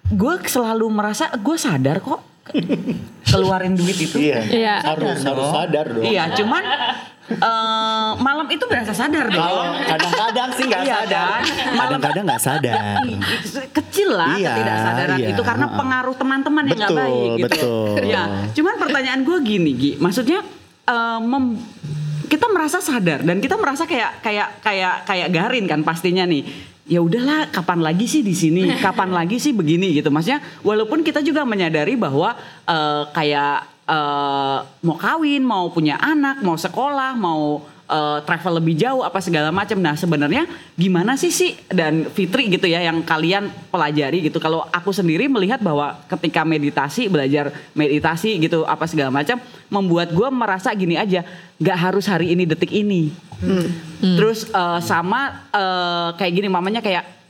[0.10, 2.31] gue selalu merasa gue sadar kok
[3.24, 4.18] keluarin duit itu.
[4.18, 4.40] Iya.
[4.44, 4.76] Iya.
[4.84, 6.04] Harus harus sadar dong.
[6.04, 6.64] Iya, cuman
[7.32, 9.40] uh, malam itu berasa sadar dong.
[9.40, 11.26] Kalau kadang-kadang sih nggak Iya, sadar.
[11.28, 11.42] kan?
[11.72, 12.76] Malam- Kadang-kadang nggak sadar.
[13.72, 15.78] kecil lah Iya, ketidaksadaran iya, itu karena heeh.
[15.78, 17.46] pengaruh teman-teman yang nggak Betul, baik gitu.
[17.48, 18.04] betul.
[18.06, 20.40] Ya, cuman pertanyaan gue gini, Gi, maksudnya
[20.84, 21.60] eh, mem-
[22.26, 26.71] kita merasa sadar dan kita merasa kayak kayak kayak kayak Garin kan pastinya nih.
[26.90, 28.66] Ya udahlah, kapan lagi sih di sini?
[28.86, 30.10] Kapan lagi sih begini gitu?
[30.10, 32.34] Maksudnya walaupun kita juga menyadari bahwa
[32.66, 39.04] eh, kayak eh, mau kawin, mau punya anak, mau sekolah, mau eh, travel lebih jauh
[39.04, 39.76] apa segala macam.
[39.76, 40.48] Nah, sebenarnya
[40.80, 44.40] gimana sih sih dan Fitri gitu ya yang kalian pelajari gitu.
[44.40, 50.28] Kalau aku sendiri melihat bahwa ketika meditasi, belajar meditasi gitu apa segala macam membuat gue
[50.32, 51.28] merasa gini aja,
[51.60, 53.12] nggak harus hari ini detik ini.
[54.00, 57.22] Terus eh, sama eh, kayak gini mamanya kayak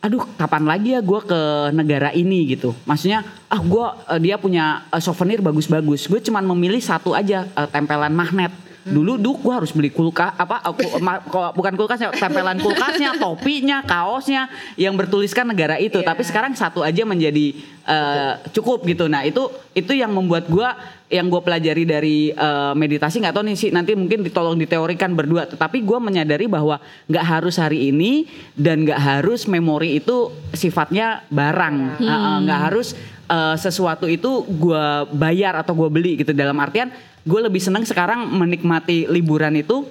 [0.00, 1.40] aduh kapan lagi ya gue ke
[1.76, 3.20] negara ini gitu maksudnya
[3.52, 3.86] ah gue
[4.24, 8.48] dia punya souvenir bagus-bagus gue cuman memilih satu aja tempelan magnet
[8.80, 11.20] dulu dulu gue harus beli kulkas apa aku ma-
[11.52, 14.48] bukan kulkasnya tempelan kulkasnya topinya kaosnya
[14.80, 16.00] yang bertuliskan negara itu.
[16.00, 17.52] Tapi sekarang satu aja menjadi
[17.84, 18.82] eh, cukup.
[18.88, 19.06] gitu.
[19.06, 20.68] Nah itu itu yang membuat gue
[21.10, 25.44] yang gue pelajari dari eh, meditasi nggak tahu nih sih nanti mungkin ditolong diteorikan berdua.
[25.44, 28.24] Tetapi gue menyadari bahwa nggak harus hari ini
[28.56, 32.00] dan nggak harus memori itu sifatnya barang.
[32.00, 32.96] Eh, eh, nggak harus
[33.28, 36.32] eh, sesuatu itu gue bayar atau gue beli gitu.
[36.32, 36.88] Dalam artian
[37.22, 39.84] gue lebih seneng sekarang menikmati liburan itu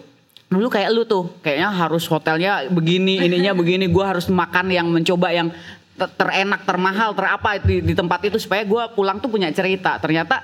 [0.46, 5.30] dulu kayak lu tuh kayaknya harus hotelnya begini ininya begini gue harus makan yang mencoba
[5.30, 5.54] yang
[5.94, 10.00] ter- terenak termahal terapa di, di tempat itu supaya gue pulang tuh punya cerita.
[10.00, 10.42] Ternyata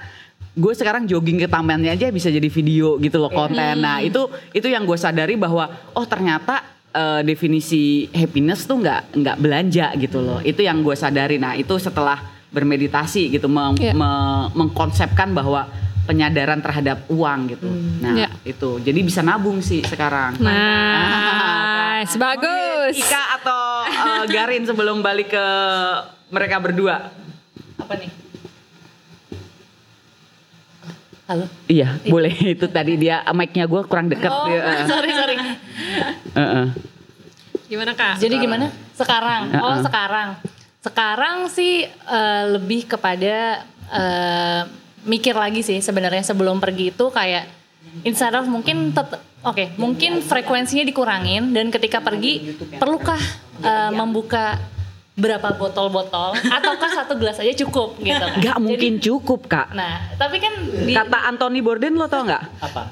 [0.51, 3.81] gue sekarang jogging ke tamannya aja bisa jadi video gitu loh konten.
[3.81, 9.37] Nah itu itu yang gue sadari bahwa oh ternyata eh, definisi happiness tuh nggak nggak
[9.39, 10.37] belanja gitu loh.
[10.39, 11.41] Itu yang gue sadari.
[11.41, 12.19] Nah itu setelah
[12.51, 13.91] bermeditasi gitu meng- Iya.
[13.91, 15.65] me- mengkonsepkan bahwa
[16.05, 17.67] penyadaran terhadap uang gitu
[17.99, 18.29] nah Iya.
[18.45, 22.93] itu jadi bisa nabung sih sekarang Nice, bagus.
[22.93, 25.47] Ika atau eh, Garin sebelum balik ke
[26.27, 27.09] mereka berdua
[27.75, 28.11] Apa nih?
[31.25, 31.45] Halo.
[31.65, 32.29] Iya, boleh.
[32.53, 34.29] Itu tadi dia mic-nya gue kurang deket.
[34.29, 35.35] Oh, Iya, sorry sorry.
[36.35, 36.65] Heeh.
[37.65, 38.21] Gimana kak?
[38.21, 38.69] Jadi gimana?
[38.93, 39.49] Sekarang.
[39.57, 39.81] Oh, Uh-uh.
[39.81, 40.29] sekarang.
[40.79, 44.61] Sekarang sih eh, lebih kepada eh,
[45.05, 47.45] mikir lagi sih sebenarnya sebelum pergi itu kayak
[48.01, 53.21] instead of mungkin tet- oke, mungkin frekuensinya dikurangin dan ketika pergi perlukah
[53.61, 54.57] eh, membuka
[55.15, 58.35] berapa botol-botol ataukah satu gelas aja cukup gitu kan.
[58.35, 59.71] Nggak mungkin Jadi- cukup kak.
[59.71, 62.43] Nah, tapi kan di Kata Anthony Bourdain lo tau nggak?
[62.59, 62.83] Apa?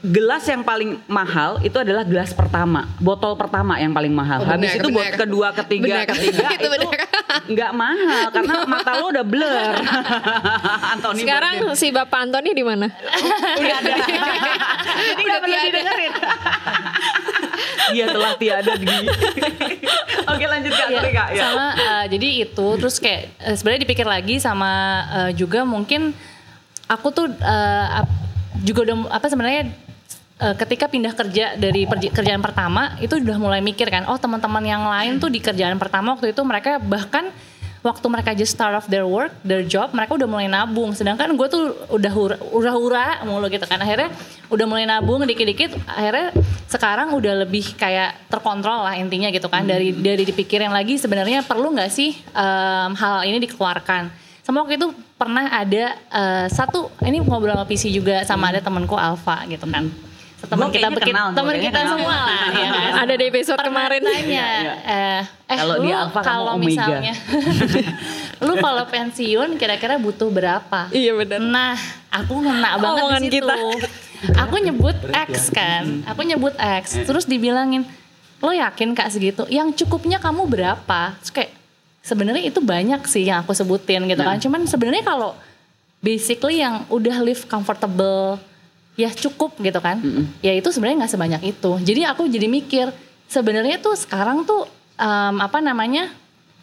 [0.00, 4.40] Gelas yang paling mahal itu adalah gelas pertama, botol pertama yang paling mahal.
[4.40, 6.06] Oh, Habis benar, itu buat kedua, ketiga, Benar.
[6.08, 6.88] ketiga Itu itu,
[7.48, 9.74] nggak mahal karena mata lo udah blur.
[10.94, 11.74] Anthony Sekarang Bourdain.
[11.76, 12.86] si Bapak Antoni di mana?
[13.54, 13.92] udah ada.
[15.08, 16.12] Jadi nggak perlu didengerin.
[17.88, 18.86] Dia telah tiada di.
[20.28, 21.28] Oke lanjut kak, Iya, sorry kak.
[21.32, 21.42] Ya.
[21.42, 24.70] sama eh, jadi itu terus kayak eh, sebenarnya dipikir lagi sama
[25.10, 26.14] eh, juga mungkin
[26.86, 27.26] aku tuh
[27.90, 28.14] ap-
[28.58, 29.62] juga udah apa sebenarnya
[30.38, 34.82] eh, ketika pindah kerja dari kerjaan pertama itu udah mulai mikir kan oh teman-teman yang
[34.86, 37.30] lain tuh di kerjaan pertama waktu itu mereka bahkan
[37.82, 40.92] waktu mereka just start off their work, their job, mereka udah mulai nabung.
[40.94, 42.36] Sedangkan gue tuh udah hura,
[42.74, 43.78] hura mulu gitu kan.
[43.78, 44.10] Akhirnya
[44.50, 45.74] udah mulai nabung dikit-dikit.
[45.86, 46.34] Akhirnya
[46.66, 49.64] sekarang udah lebih kayak terkontrol lah intinya gitu kan.
[49.64, 54.10] Dari dari dipikirin lagi sebenarnya perlu nggak sih em, hal ini dikeluarkan.
[54.42, 54.88] Sama waktu itu
[55.20, 60.07] pernah ada eh, satu ini ngobrol sama PC juga sama ada temanku Alfa gitu kan.
[60.38, 61.90] Teman kita kenal, teman kita kenal.
[61.98, 62.90] semua lah ya kan.
[63.02, 64.00] Ada di episode kemarin.
[64.00, 64.46] Tanya,
[64.86, 67.14] eh, eh Kalau lu dia Alpha, kamu kalau misalnya
[68.46, 70.86] lu kalau pensiun kira-kira butuh berapa?
[70.94, 71.42] Iya, benar.
[71.42, 71.74] Nah,
[72.14, 73.36] aku ngena banget Omongan di situ.
[73.42, 73.56] kita.
[74.46, 77.86] Aku nyebut X kan, aku nyebut X, terus dibilangin,
[78.38, 79.42] lo yakin kak segitu?
[79.46, 81.14] Yang cukupnya kamu berapa?
[81.22, 81.50] Terus kayak
[82.02, 84.38] sebenarnya itu banyak sih yang aku sebutin gitu kan.
[84.38, 85.38] Cuman sebenarnya kalau
[85.98, 88.38] basically yang udah live comfortable
[88.98, 90.02] ya cukup gitu kan.
[90.42, 91.70] Ya itu sebenarnya nggak sebanyak itu.
[91.78, 92.90] Jadi aku jadi mikir
[93.30, 94.66] sebenarnya tuh sekarang tuh
[94.98, 96.10] em, apa namanya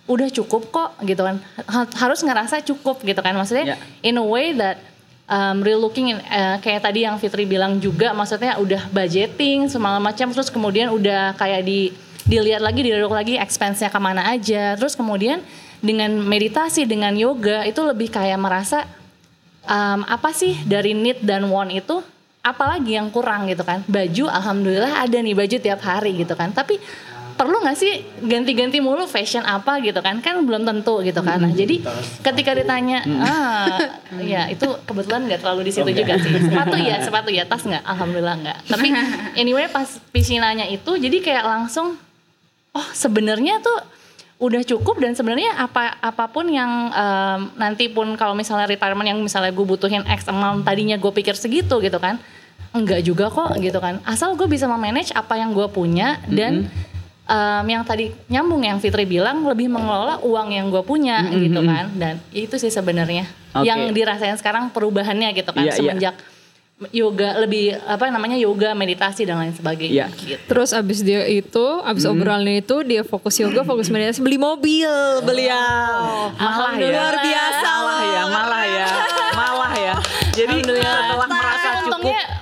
[0.05, 1.39] udah cukup kok gitu kan.
[1.65, 3.31] Ha- harus ngerasa cukup gitu kan.
[3.33, 3.77] Maksudnya Ya.
[4.03, 4.83] in a way that
[5.25, 9.97] um, real looking in- eh, kayak tadi yang Fitri bilang juga maksudnya udah budgeting segala
[9.97, 11.89] macam terus kemudian udah kayak di
[12.25, 14.75] dilihat lagi dilihat lagi expense-nya ke mana aja.
[14.75, 15.39] Terus kemudian
[15.79, 18.83] dengan meditasi dengan yoga itu lebih kayak merasa
[19.63, 22.01] um, apa sih dari need dan want itu
[22.45, 23.81] apalagi yang kurang gitu kan.
[23.89, 26.53] Baju alhamdulillah ada nih baju tiap hari gitu kan.
[26.53, 26.77] Tapi
[27.35, 27.91] perlu nggak sih
[28.23, 30.21] ganti-ganti mulu fashion apa gitu kan?
[30.21, 31.41] Kan belum tentu gitu kan.
[31.41, 31.81] Nah jadi
[32.21, 33.81] ketika ditanya ah
[34.21, 36.31] ya itu kebetulan nggak terlalu di situ juga sih.
[36.37, 37.81] Sepatu ya sepatu ya tas nggak?
[37.81, 38.57] Alhamdulillah nggak.
[38.69, 38.87] Tapi
[39.41, 41.97] anyway pas Pisi nanya itu jadi kayak langsung
[42.75, 43.95] oh sebenarnya tuh
[44.35, 49.19] udah cukup dan sebenarnya apa apa pun yang em, nanti pun kalau misalnya retirement yang
[49.23, 52.19] misalnya gue butuhin X amount tadinya gue pikir segitu gitu kan
[52.75, 54.03] enggak juga kok gitu kan.
[54.03, 56.67] Asal gue bisa memanage apa yang gue punya dan
[57.25, 61.89] em, yang tadi nyambung yang Fitri bilang lebih mengelola uang yang gue punya gitu kan.
[61.95, 63.65] Dan itu sih sebenarnya Oke.
[63.65, 65.79] yang dirasain sekarang perubahannya gitu kan Iya, iya.
[65.79, 66.15] semenjak
[66.91, 70.19] yoga lebih apa namanya yoga meditasi dan lain sebagainya Iya.
[70.27, 70.43] gitu.
[70.43, 74.91] Terus abis dia itu, abis obrolan itu dia fokus yoga, fokus meditasi, beli mobil
[75.23, 76.35] beliau.
[76.35, 76.91] malah ya.
[76.91, 78.87] Luar biasa malah ya malah ya.
[79.31, 79.95] malah ya.
[80.35, 81.27] Jadi setelah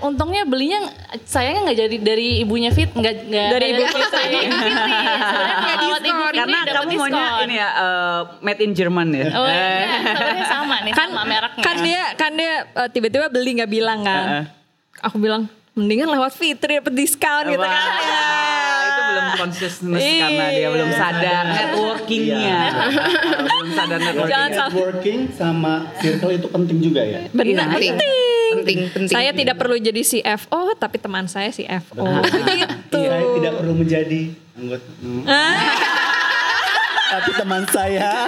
[0.04, 0.80] untungnya belinya
[1.24, 4.04] sayangnya nggak jadi dari ibunya Fit nggak nggak Dari ibu Fitri.
[4.04, 4.40] Fitri
[6.34, 10.46] karena kamu maunya ini ya eh, made in Jerman ya Oh iya, Eh.
[10.46, 11.62] sama nih kan sama mereknya.
[11.62, 14.24] kan dia kan dia uh, tiba-tiba beli nggak bilang kan.
[14.28, 14.44] Heeh.
[15.02, 17.90] Aku bilang mendingan lewat Fitri dapat diskon gitu kan.
[18.84, 20.20] itu belum consciousness Iya.
[20.22, 22.58] karena dia belum sadar networkingnya
[23.42, 24.70] belum sadar networking Jangan salah.
[24.70, 27.20] Networking sama circle itu penting juga ya.
[27.30, 27.94] Benar, penting
[28.64, 28.80] penting.
[28.90, 32.04] penting Saya tidak perlu jadi CFO, tapi teman saya CFO.
[32.24, 33.00] Begitu.
[33.04, 34.22] Saya tidak perlu menjadi
[34.56, 34.90] anggota.
[37.14, 38.26] Tapi teman saya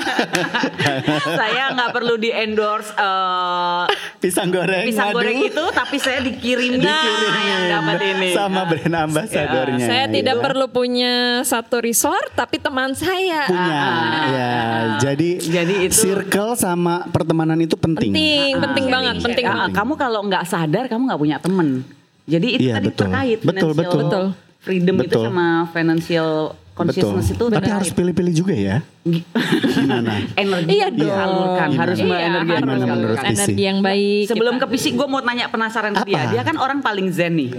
[1.40, 3.84] saya nggak perlu di endorse eh,
[4.20, 8.96] pisang goreng, pisang madu, goreng itu tapi saya dikirimin dikirimin yang dapat ini sama brand
[9.10, 9.86] ambasadornya.
[9.86, 10.44] Saya tidak ya.
[10.44, 13.82] perlu punya satu resort, tapi teman saya punya.
[14.30, 14.56] ya,
[15.02, 18.12] jadi Jadi itu- circle sama pertemanan itu penting.
[18.12, 19.70] penting, penting banget, penting Ah, banget.
[19.74, 21.82] kamu kalau nggak sadar kamu nggak punya temen
[22.26, 23.00] jadi itu Iya, tadi betul.
[23.02, 24.00] terkait Betul, financial betul.
[24.02, 24.26] Betul.
[24.60, 25.24] freedom itu Betul.
[25.24, 26.30] sama financial
[26.76, 28.78] consciousness itu Tapi harus pilih-pilih juga ya.
[29.02, 30.20] Gimana?
[30.38, 31.00] energi Iya dong.
[31.00, 34.24] disalurkan harus Iya, energi yang harus harus menurut energi yang baik.
[34.28, 34.62] Sebelum kita.
[34.62, 36.22] ke fisik gue mau tanya penasaran ke dia.
[36.22, 36.32] Apa?
[36.36, 37.50] Dia kan orang paling zen nih.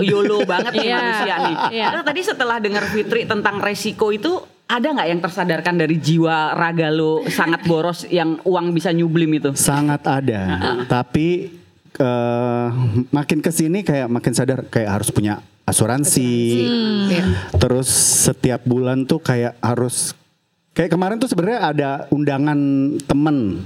[0.00, 1.54] YOLO banget nih Iya, manusia nih.
[1.70, 1.84] iya.
[1.86, 6.88] Karena tadi setelah dengar Fitri tentang resiko itu ada nggak yang tersadarkan dari jiwa raga
[6.88, 9.52] lo sangat boros yang uang bisa nyublim itu?
[9.52, 10.42] Sangat ada.
[10.88, 11.60] Tapi
[11.94, 12.68] eh,
[13.08, 16.32] makin ke sini kayak makin sadar kayak harus punya asuransi.
[17.08, 17.24] Iya.
[17.56, 17.88] Terus
[18.26, 20.12] setiap bulan tuh kayak harus
[20.72, 22.58] kayak kemarin tuh sebenarnya ada undangan
[23.02, 23.60] temen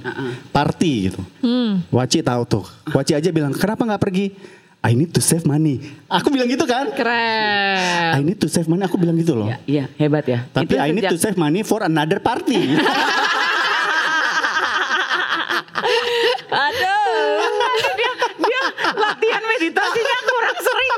[0.50, 1.20] party gitu.
[1.88, 2.64] Waci tahu tuh.
[2.90, 4.26] Waci aja bilang kenapa nggak pergi?
[4.86, 5.82] I need to save money.
[6.06, 6.86] Aku bilang gitu kan.
[6.94, 8.10] keren.
[8.14, 8.86] I need to save money.
[8.86, 9.50] Aku bilang gitu loh.
[9.50, 10.46] Ya, iya hebat ya.
[10.46, 12.54] Tapi Itu I need sejak- to save money for another party.
[16.46, 16.94] Aduh.
[18.36, 18.62] dia
[18.94, 20.90] latihan meditasinya kurang sering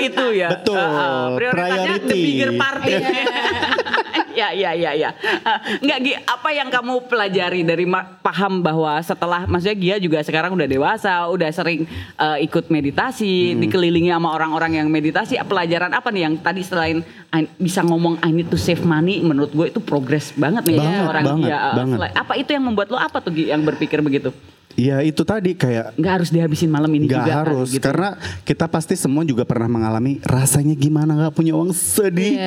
[0.00, 0.48] itu ya.
[0.52, 2.20] Betul, Uh, uh, prioritasnya the priority.
[2.22, 2.92] bigger party.
[4.40, 5.10] ya, ya, ya, ya.
[5.42, 7.84] Uh, Enggak, Gi, apa yang kamu pelajari dari
[8.20, 11.84] paham bahwa setelah, maksudnya Gia juga sekarang udah dewasa, udah sering
[12.16, 13.60] uh, ikut meditasi, Hmm.
[13.60, 15.36] dikelilingi sama orang-orang yang meditasi.
[15.40, 19.50] Pelajaran apa nih yang tadi selain I- bisa ngomong I need to save money, menurut
[19.50, 21.58] gue itu progres banget nih ya Banget, orang banget, Gia.
[21.58, 21.96] Uh, banget.
[21.98, 24.30] selain- apa itu yang membuat lo apa tuh Gi yang berpikir begitu?
[24.78, 27.32] Ya itu tadi kayak Nggak harus dihabisin malam ini nggak juga.
[27.32, 27.84] kan, harus gitu.
[27.84, 28.08] karena
[28.46, 32.38] kita pasti semua juga pernah mengalami rasanya gimana nggak punya uang sedih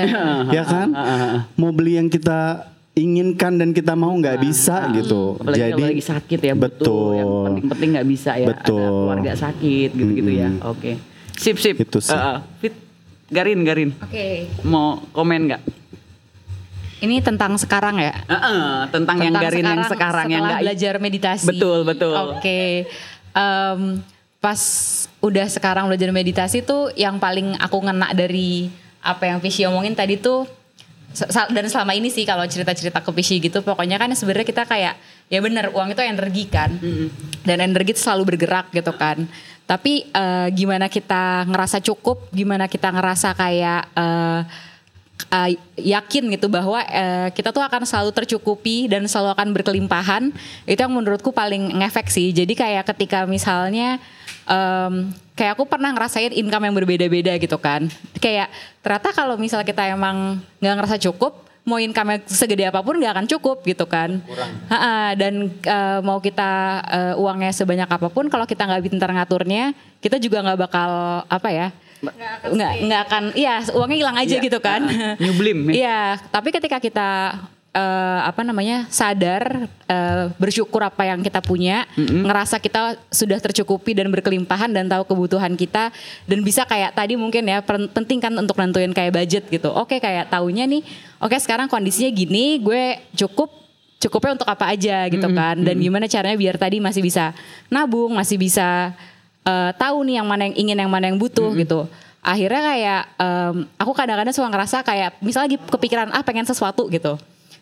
[0.50, 0.88] ya kan
[1.54, 6.06] mau beli yang kita inginkan dan kita mau nggak bisa gitu Apalagi jadi kalau lagi
[6.06, 8.46] sakit ya betul Yang penting-penting nggak bisa ya.
[8.46, 8.94] Ada Betul.
[8.94, 10.50] keluarga sakit gitu-gitu ya.
[10.50, 10.70] Mm-mm.
[10.70, 10.92] Oke.
[11.34, 11.76] Sip sip.
[11.82, 12.14] Itu sih.
[12.14, 12.38] Uh, uh.
[12.62, 12.74] Fit.
[13.28, 13.90] Garin Garin.
[13.98, 14.46] Oke.
[14.62, 15.62] Mau komen nggak?
[17.04, 18.16] Ini tentang sekarang ya.
[18.24, 21.52] Uh, uh, tentang, yang Tentang Garin yang sekarang yang nggak belajar meditasi.
[21.52, 22.16] Betul, betul.
[22.16, 22.88] Oke.
[23.36, 24.00] Em,
[24.40, 24.62] pas
[25.20, 28.72] udah sekarang belajar meditasi tuh yang paling aku ngena dari
[29.04, 30.48] apa yang Fishy omongin tadi tuh
[31.30, 34.98] dan selama ini sih kalau cerita-cerita ke Fishy gitu pokoknya kan sebenarnya kita kayak
[35.30, 36.74] ya bener uang itu energi kan
[37.46, 39.30] dan energi itu selalu bergerak gitu kan
[39.64, 44.42] tapi eh, gimana kita ngerasa cukup gimana kita ngerasa kayak eh,
[45.30, 50.24] uh, yakin gitu bahwa uh, kita tuh akan selalu tercukupi dan selalu akan berkelimpahan.
[50.66, 52.30] Itu yang menurutku paling ngefek sih.
[52.34, 53.98] Jadi kayak ketika misalnya
[54.48, 57.88] em, kayak aku pernah ngerasain income yang berbeda-beda gitu kan.
[58.20, 58.52] Kayak
[58.84, 63.28] ternyata kalau misalnya kita emang nggak ngerasa cukup mau income segede apa pun nggak akan
[63.28, 64.20] cukup gitu kan.
[64.68, 69.72] Ha-ha, dan uh, mau kita uh, uangnya sebanyak apa pun kalau kita nggak pintar ngaturnya
[70.04, 71.68] kita juga nggak bakal apa ya
[72.04, 74.44] nggak nggak akan iya uangnya hilang aja Iya.
[74.44, 74.82] gitu kan.
[74.84, 75.74] Ah, nyublim ya.
[75.74, 77.10] iya tapi ketika kita
[77.70, 84.10] eh, apa namanya sadar eh, bersyukur apa yang kita punya ngerasa kita sudah tercukupi dan
[84.10, 85.90] berkelimpahan dan tahu kebutuhan kita
[86.24, 89.70] dan bisa kayak tadi mungkin ya pen- penting kan untuk nentuin kayak budget gitu.
[89.70, 90.84] Oke kayak taunya nih
[91.18, 92.84] oke sekarang kondisinya gini gue
[93.16, 93.50] cukup
[93.98, 95.56] cukupnya untuk apa aja gitu kan.
[95.58, 97.32] Dan gimana caranya biar tadi masih bisa
[97.68, 98.92] nabung masih bisa
[99.44, 101.86] eh, tahu nih yang mana yang ingin yang mana yang butuh gitu.
[102.24, 107.20] Akhirnya kayak em, aku kadang-kadang suka ngerasa kayak misalnya lagi kepikiran ah pengen sesuatu gitu.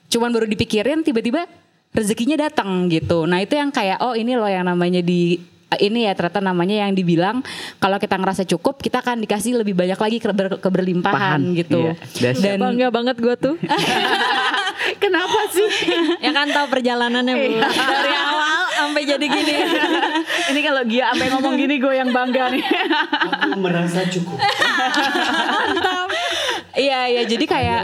[0.08, 1.50] Cuman baru dipikirin tiba-tiba
[1.90, 3.26] rezekinya datang gitu.
[3.26, 5.42] Nah itu yang kayak oh ini loh yang namanya di
[5.80, 7.40] ini ya ternyata namanya yang dibilang
[7.80, 11.58] kalau kita ngerasa cukup kita akan dikasih lebih banyak lagi keber- keberlimpahan Pahan.
[11.58, 11.96] gitu.
[12.20, 13.56] Iya, dan Bangga banget gue tuh.
[14.98, 15.70] Kenapa sih?
[16.20, 17.50] ya kan tahu perjalanannya bu.
[17.62, 19.56] Dari awal sampai jadi gini.
[20.52, 22.64] Ini kalau Gia sampai ngomong gini gue yang bangga nih.
[23.46, 24.38] aku merasa cukup
[26.72, 27.82] iya iya jadi kayak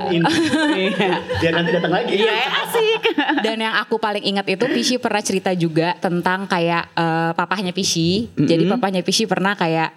[1.39, 3.01] dia nanti datang lagi Iya asik.
[3.43, 8.31] Dan yang aku paling ingat itu Pishi pernah cerita juga tentang kayak eh, papahnya Pishi.
[8.33, 9.91] Jadi papahnya Pishi pernah kayak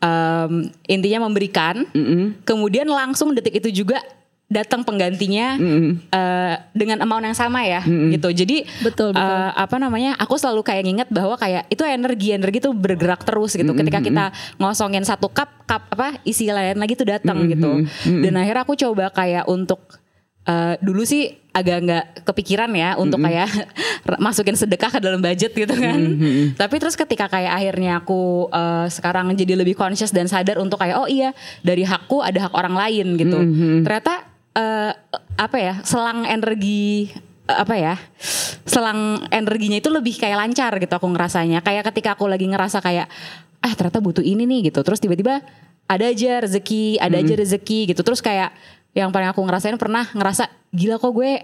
[0.00, 1.84] em, intinya memberikan,
[2.42, 4.00] kemudian langsung detik itu juga
[4.50, 5.54] datang penggantinya
[6.10, 8.34] eh, dengan amount yang sama ya gitu.
[8.34, 9.22] Jadi Betul, betul.
[9.22, 10.18] eh, apa namanya?
[10.18, 13.70] Aku selalu kayak nginget bahwa kayak itu energi energi itu bergerak terus gitu.
[13.70, 14.24] Ketika kita
[14.58, 17.86] ngosongin satu cup, cup apa isi lain lagi tuh datang gitu.
[18.04, 20.02] Dan akhirnya aku coba kayak untuk
[20.42, 23.46] eh, dulu sih agak nggak kepikiran ya untuk kayak
[24.22, 25.98] masukin sedekah ke dalam budget gitu kan.
[26.54, 30.98] Tapi terus ketika kayak akhirnya aku eh, sekarang jadi lebih conscious dan sadar untuk kayak
[30.98, 31.30] oh iya
[31.62, 33.38] dari hakku ada hak orang lain gitu.
[33.86, 34.92] Ternyata eh,
[35.38, 37.10] apa ya selang energi
[37.46, 37.94] eh, apa ya
[38.66, 41.62] selang energinya itu lebih kayak lancar gitu aku ngerasanya.
[41.62, 43.06] Kayak ketika aku lagi ngerasa kayak
[43.60, 44.80] ah ternyata butuh ini nih gitu.
[44.82, 45.42] Terus tiba-tiba
[45.90, 48.00] ada aja rezeki ada aja rezeki gitu.
[48.02, 48.54] Terus kayak
[48.94, 51.42] yang paling aku ngerasain pernah ngerasa gila kok gue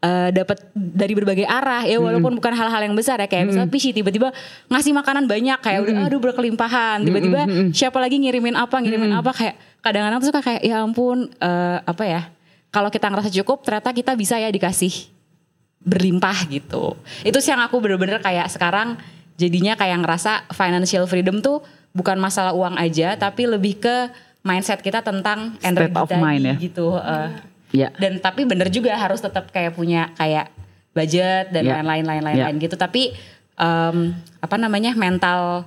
[0.00, 1.84] eh, dapat dari berbagai arah.
[1.84, 4.32] Ya walaupun bukan hal-hal yang besar ya kayak misalnya Pishi tiba-tiba
[4.68, 7.40] ngasih makanan banyak kayak udah aduh berkelimpahan tiba-tiba
[7.72, 12.04] siapa lagi ngirimin apa ngirimin apa kayak kadang-kadang tuh suka kayak ya ampun eh, apa
[12.04, 12.22] ya
[12.68, 15.10] kalau kita ngerasa cukup ternyata kita bisa ya dikasih
[15.80, 16.94] berlimpah gitu.
[17.24, 19.00] Itu sih yang aku bener-bener kayak sekarang
[19.40, 23.96] jadinya kayak ngerasa financial freedom tuh bukan masalah uang aja tapi lebih ke
[24.44, 26.54] mindset kita tentang energi of tadi mind ya.
[26.60, 26.86] gitu.
[26.94, 27.28] eh.
[27.70, 27.88] Ya.
[27.96, 30.50] Dan tapi bener juga harus tetap kayak punya kayak
[30.90, 31.78] budget dan Ya.
[31.80, 32.74] lain-lain lain-lain lain gitu.
[32.74, 33.14] Tapi
[33.56, 33.96] em,
[34.42, 35.64] apa namanya mental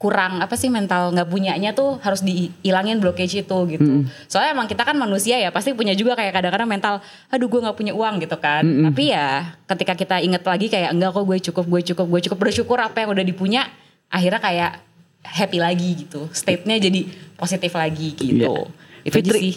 [0.00, 4.08] kurang apa sih mental nggak punyanya tuh harus dihilangin blockage itu gitu.
[4.32, 6.94] Soalnya emang kita kan manusia ya pasti punya juga kayak kadang-kadang mental,
[7.28, 8.64] aduh gue nggak punya uang gitu kan.
[8.64, 12.38] Tapi ya ketika kita inget lagi kayak enggak kok gue cukup, gue cukup, gue cukup
[12.40, 13.68] bersyukur apa yang udah dipunya,
[14.08, 14.72] akhirnya kayak
[15.20, 16.32] happy lagi gitu.
[16.32, 17.04] State-nya jadi
[17.36, 18.40] positif lagi gitu.
[18.40, 19.04] Iya.
[19.04, 19.40] Itu aja Fitri.
[19.40, 19.54] sih.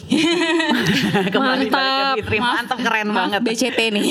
[1.35, 2.15] Kembali ke Mantap.
[2.19, 2.37] Fitri.
[2.43, 3.39] Mantap keren Maaf banget.
[3.47, 4.07] BCT nih.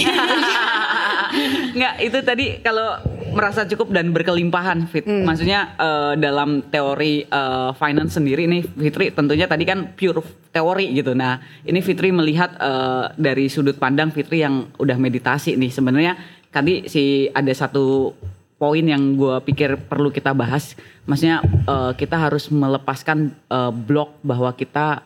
[1.77, 3.01] Enggak, itu tadi kalau
[3.33, 5.05] merasa cukup dan berkelimpahan Fit.
[5.05, 5.25] Hmm.
[5.25, 10.23] Maksudnya eh, dalam teori eh, finance sendiri nih Fitri tentunya tadi kan pure
[10.53, 11.17] teori gitu.
[11.17, 15.73] Nah, ini Fitri melihat eh, dari sudut pandang Fitri yang udah meditasi nih.
[15.73, 16.15] Sebenarnya
[16.53, 18.13] tadi si ada satu
[18.61, 20.79] poin yang gue pikir perlu kita bahas.
[21.09, 25.03] Maksudnya eh, kita harus melepaskan eh, blok bahwa kita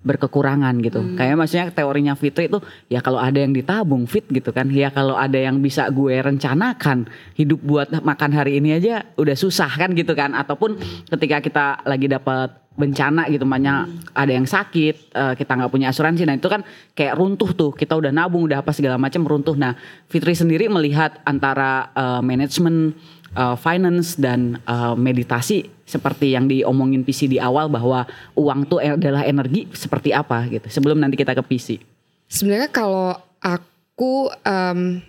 [0.00, 1.00] berkekurangan gitu.
[1.16, 4.72] Kayak maksudnya teorinya Fitri itu ya kalau ada yang ditabung fit gitu kan.
[4.72, 9.68] Ya kalau ada yang bisa gue rencanakan hidup buat makan hari ini aja udah susah
[9.76, 10.32] kan gitu kan.
[10.32, 10.80] Ataupun
[11.12, 13.84] ketika kita lagi dapat bencana gitu makanya
[14.16, 16.64] ada yang sakit eh, kita nggak punya asuransi nah itu kan
[16.96, 19.76] kayak runtuh tuh kita udah nabung udah apa segala macam runtuh nah
[20.08, 22.96] Fitri sendiri melihat antara eh, manajemen
[23.32, 28.06] eh, finance dan eh, meditasi seperti yang diomongin PC di awal bahwa
[28.38, 31.82] uang tuh adalah energi seperti apa gitu sebelum nanti kita ke PC.
[32.30, 33.10] Sebenarnya kalau
[33.42, 35.02] aku em,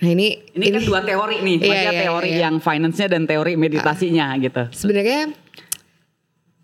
[0.00, 2.40] nah ini Ini, kan dua teori nih, Iya, maksudnya iya, teori iya.
[2.48, 4.62] yang finance-nya dan teori meditasinya gitu.
[4.72, 5.30] sebenarnya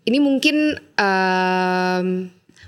[0.03, 2.05] ini mungkin em,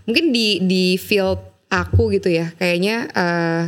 [0.08, 3.64] mungkin di di field aku gitu ya kayaknya eh,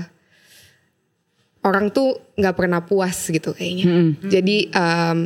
[1.61, 3.85] orang tuh nggak pernah puas gitu kayaknya.
[4.23, 5.17] Jadi em,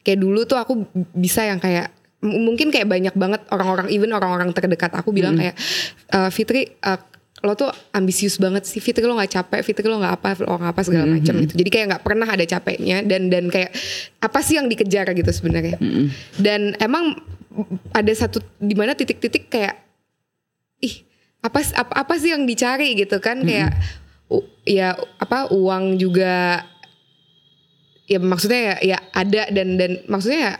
[0.00, 4.90] kayak dulu tuh aku bisa yang kayak mungkin kayak banyak banget orang-orang even orang-orang terdekat
[4.90, 5.54] aku bilang kayak
[6.08, 7.00] "Eh, Fitri eh,
[7.38, 10.72] lo tuh ambisius banget sih Fitri lo nggak capek Fitri lo nggak apa lo nggak
[10.72, 11.54] apa segala macam gitu.
[11.54, 13.70] Jadi kayak nggak pernah ada capeknya dan dan kayak
[14.18, 15.76] apa sih yang dikejar gitu sebenarnya.
[16.34, 17.20] Dan emang
[17.90, 19.76] ada satu di mana titik-titik kayak
[20.78, 21.04] ih
[21.38, 22.96] apa apa, apa sih yang dicari?
[22.96, 23.78] gitu kan kayak u-
[24.66, 26.66] ya apa uang juga
[28.06, 30.54] ya maksudnya ya, ya ada dan dan maksudnya ya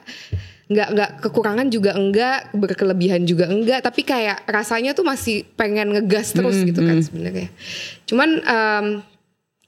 [0.67, 6.35] nggak nggak kekurangan juga enggak berkelebihan juga enggak tapi kayak rasanya tuh masih pengen ngegas
[6.35, 7.55] terus gitu kan sebenarnya.
[8.03, 8.87] Cuman em,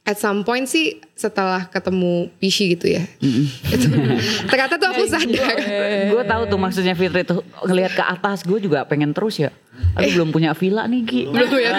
[0.02, 3.04] at some point sih setelah ketemu Pishi gitu ya.
[3.68, 3.86] Itu,
[4.48, 5.54] ternyata tuh aku sadar.
[6.08, 9.52] Gue tahu tuh maksudnya Fitri tuh ngelihat ke atas, gue juga pengen terus ya.
[9.94, 11.22] Aduh belum punya villa nih Gi.
[11.26, 11.70] belum ya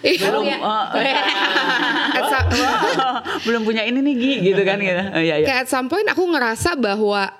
[0.00, 1.16] Ih, Belum, eh,
[2.24, 2.50] some-
[3.46, 5.02] belum punya ini nih Gi gitu kan gitu.
[5.08, 5.46] Oh, iya, iya.
[5.46, 7.30] kayak at some point aku ngerasa bahwa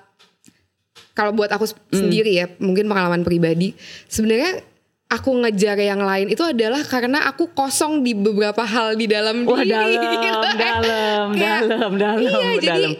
[1.11, 3.75] kalau buat aku sp- sendiri ya mungkin pengalaman pribadi
[4.05, 4.63] sebenarnya
[5.07, 9.59] aku ngejar yang lain itu adalah karena aku kosong di beberapa hal di dalam Wah
[9.59, 10.37] diri dalam, gitu.
[10.55, 12.57] dalam, Kayak- dalam, dalam, iya dalam.
[12.57, 12.91] jadi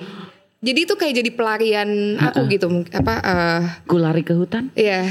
[0.78, 4.68] itu kayak jadi pelarian aku gitu mungkin apa eh Ku lari ke hutan.
[4.74, 5.08] Iya,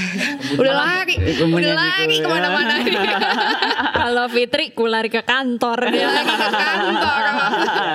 [0.54, 2.74] udah lari, Aku udah menyanyi lari ku- ke mana-mana.
[4.04, 6.04] Kalau Fitri ku lari ke kantor dia.
[6.06, 7.24] lari ke kantor,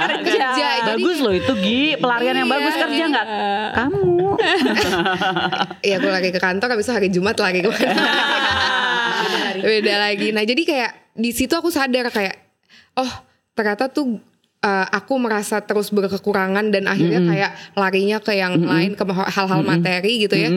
[0.10, 0.48] kerja.
[0.52, 3.28] Jadi, bagus loh itu Gi, pelarian yang Iya, bagus kerja jadi- nggak?
[3.72, 4.02] Kamu.
[5.86, 7.86] Iya aku lari ke kantor habis itu hari Jumat lari ke mana
[9.64, 12.34] Beda lagi Nah jadi kayak di situ aku sadar kayak
[12.96, 13.10] Oh
[13.54, 14.18] ternyata tuh
[14.64, 20.24] uh, aku merasa terus berkekurangan dan akhirnya kayak larinya ke yang lain ke hal-hal materi
[20.24, 20.50] gitu ya.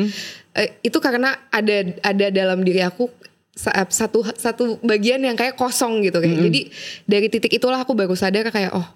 [0.57, 3.11] Eh, itu karena ada ada dalam diri aku
[3.53, 6.39] sa- satu satu bagian yang kayak kosong gitu kayak.
[6.49, 6.61] Jadi
[7.05, 8.87] dari titik itulah aku baru sadar kayak oh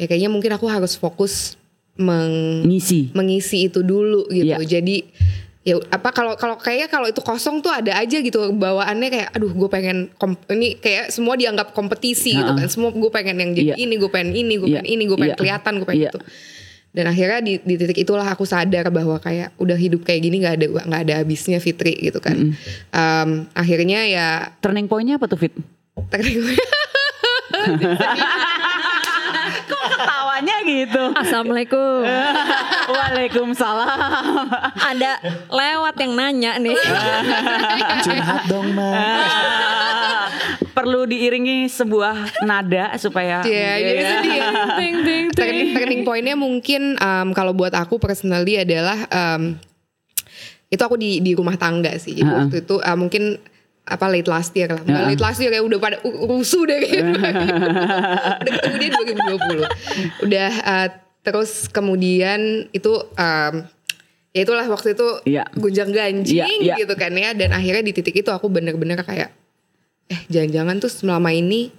[0.00, 1.60] ya kayaknya mungkin aku harus fokus
[2.00, 3.12] meng Ngisi.
[3.12, 4.56] mengisi itu dulu gitu.
[4.56, 4.80] Iya.
[4.80, 5.04] Jadi
[5.60, 9.52] ya apa kalau kalau kayaknya kalau itu kosong tuh ada aja gitu bawaannya kayak aduh
[9.52, 12.64] gue pengen kom- ini kayak semua dianggap kompetisi gitu kan.
[12.66, 13.76] Semua gue pengen yang Iya.
[13.76, 14.80] jadi ini, gue pengen ini, gue Iya.
[14.80, 15.38] pengen ini, gue pengen Iya.
[15.38, 16.10] kelihatan, gue pengen Iya.
[16.10, 16.20] itu.
[16.90, 20.54] Dan akhirnya di, di titik itulah aku sadar bahwa kayak udah hidup kayak gini nggak
[20.56, 22.56] ada nggak ada habisnya Fitri gitu kan.
[22.90, 24.26] Em, akhirnya ya
[24.58, 25.52] Turning pointnya apa tuh Fit?
[29.62, 31.02] Kok ketawanya gitu?
[31.14, 32.00] Assalamualaikum.
[32.90, 34.46] Waalaikumsalam.
[34.74, 35.12] Ada
[35.48, 36.76] lewat yang nanya nih.
[38.04, 38.94] Curhat dong mas.
[38.94, 40.26] Ah,
[40.70, 44.40] Perlu diiringi sebuah nada supaya Iya, jadi sedih.
[44.78, 49.58] ting ting Turning, turning pointnya mungkin um, kalau buat aku personally adalah um,
[50.66, 52.14] itu aku di di rumah tangga sih.
[52.14, 53.36] Jadi waktu itu uh, mungkin
[53.82, 54.78] apa late last year lah.
[54.80, 57.10] Bukan late last year kayak udah pada rusuh deh kayaknya.
[58.40, 60.24] udah ketemu dia 2020.
[60.30, 60.88] Udah uh,
[61.20, 62.40] terus kemudian
[62.70, 63.54] itu um,
[64.30, 65.44] ya itulah waktu itu Iya.
[65.52, 66.74] gunjang ganjing Iya, iya.
[66.78, 67.34] gitu kan ya.
[67.34, 69.30] Dan akhirnya di titik itu aku bener-bener kayak
[70.06, 71.70] eh jangan-jangan tuh selama ini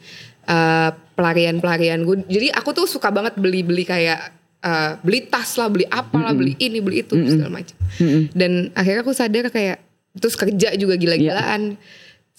[0.45, 5.83] eh, pelarian-pelarian gue jadi aku tuh suka banget beli-beli kayak eh, beli tas lah beli
[5.85, 7.75] apalah beli ini beli itu segala macam.
[8.31, 9.79] Dan akhirnya aku sadar kayak
[10.11, 11.79] terus kerja juga gila-gilaan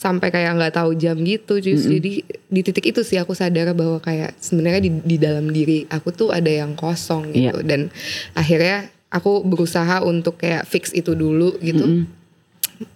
[0.03, 1.87] sampai kayak nggak tahu jam gitu Jus.
[1.87, 6.11] jadi di titik itu sih aku sadar bahwa kayak sebenarnya di, di dalam diri aku
[6.11, 7.87] tuh ada yang kosong gitu dan
[8.35, 12.03] akhirnya aku berusaha untuk kayak fix itu dulu gitu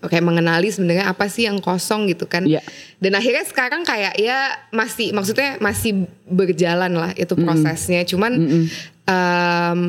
[0.03, 2.43] kayak mengenali sebenarnya apa sih yang kosong gitu kan.
[2.43, 2.59] Iya.
[2.99, 8.03] Dan akhirnya sekarang kayak ya masih maksudnya masih berjalan lah itu prosesnya.
[8.03, 8.67] Cuman
[9.07, 9.81] em,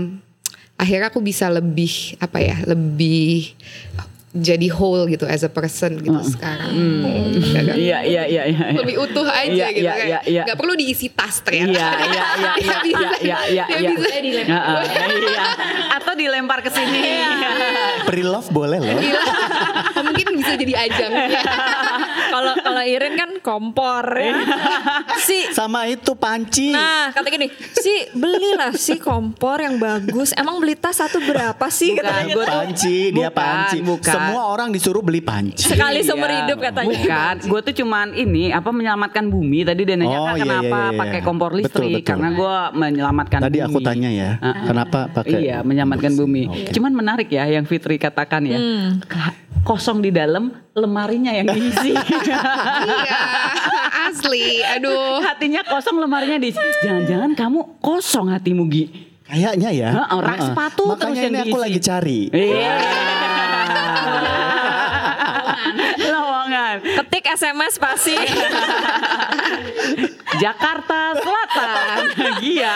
[0.78, 3.58] akhirnya aku bisa lebih apa ya lebih
[4.40, 6.72] jadi whole gitu as a person gitu sekarang.
[6.72, 8.66] Agak-agak Iya iya iya iya.
[8.74, 10.44] lebih utuh aja Iya, gitu iya, kayak iya, iya.
[10.48, 11.74] nggak perlu diisi tas ternyata.
[11.74, 14.60] Iya iya iya iya iya iya iya iya.
[15.08, 15.46] Iya.
[15.98, 17.02] Atau dilempar ke sini.
[18.08, 18.98] Pre-love boleh loh.
[18.98, 19.22] Gila.
[20.08, 21.12] mungkin bisa jadi ajang.
[22.28, 24.36] Kalau kalau Irin kan kompor ya.
[25.18, 26.70] si Sama itu panci.
[26.70, 30.36] Nah, kata gini, si belilah si kompor yang bagus.
[30.36, 31.96] Emang beli tas satu berapa sih?
[31.96, 33.78] Bukan, tuh- panci, dia Bukan, panci.
[33.80, 34.12] bukan.
[34.12, 35.66] Semua orang disuruh beli panci.
[35.66, 36.38] Sekali seumur Iya.
[36.44, 36.90] hidup katanya.
[36.94, 39.64] Bukan, gue tuh cuman ini apa menyelamatkan bumi.
[39.64, 41.26] Tadi dia nanya Oh, kan iya, kenapa iya, iya, pakai iya.
[41.26, 42.06] kompor Betul, listrik betul.
[42.06, 43.68] karena gue menyelamatkan Tadi bumi.
[43.68, 44.66] aku tanya ya, Uh-uh.
[44.68, 45.40] kenapa pakai?
[45.40, 46.44] Iya, menyelamatkan bumi.
[46.70, 48.58] Cuman menarik ya yang Fitri katakan ya.
[48.58, 49.02] Hmm.
[49.68, 51.92] Kosong di dalam, lemarinya yang diisi.
[51.98, 53.20] iya,
[54.08, 54.64] asli.
[54.64, 55.20] Aduh.
[55.20, 56.62] Hatinya kosong, lemarinya diisi.
[56.88, 58.86] Jangan-jangan kamu kosong hatimu, Gi.
[59.28, 59.90] Kayaknya ya.
[59.92, 61.64] Heeh, rak sepatu Makanya terus yang ini aku diisi.
[61.68, 62.20] lagi cari.
[62.32, 62.76] Iya.
[66.16, 66.76] Lowongan.
[66.80, 68.16] Ketik SMS pasti.
[70.44, 71.98] Jakarta Selatan.
[72.40, 72.74] Iya.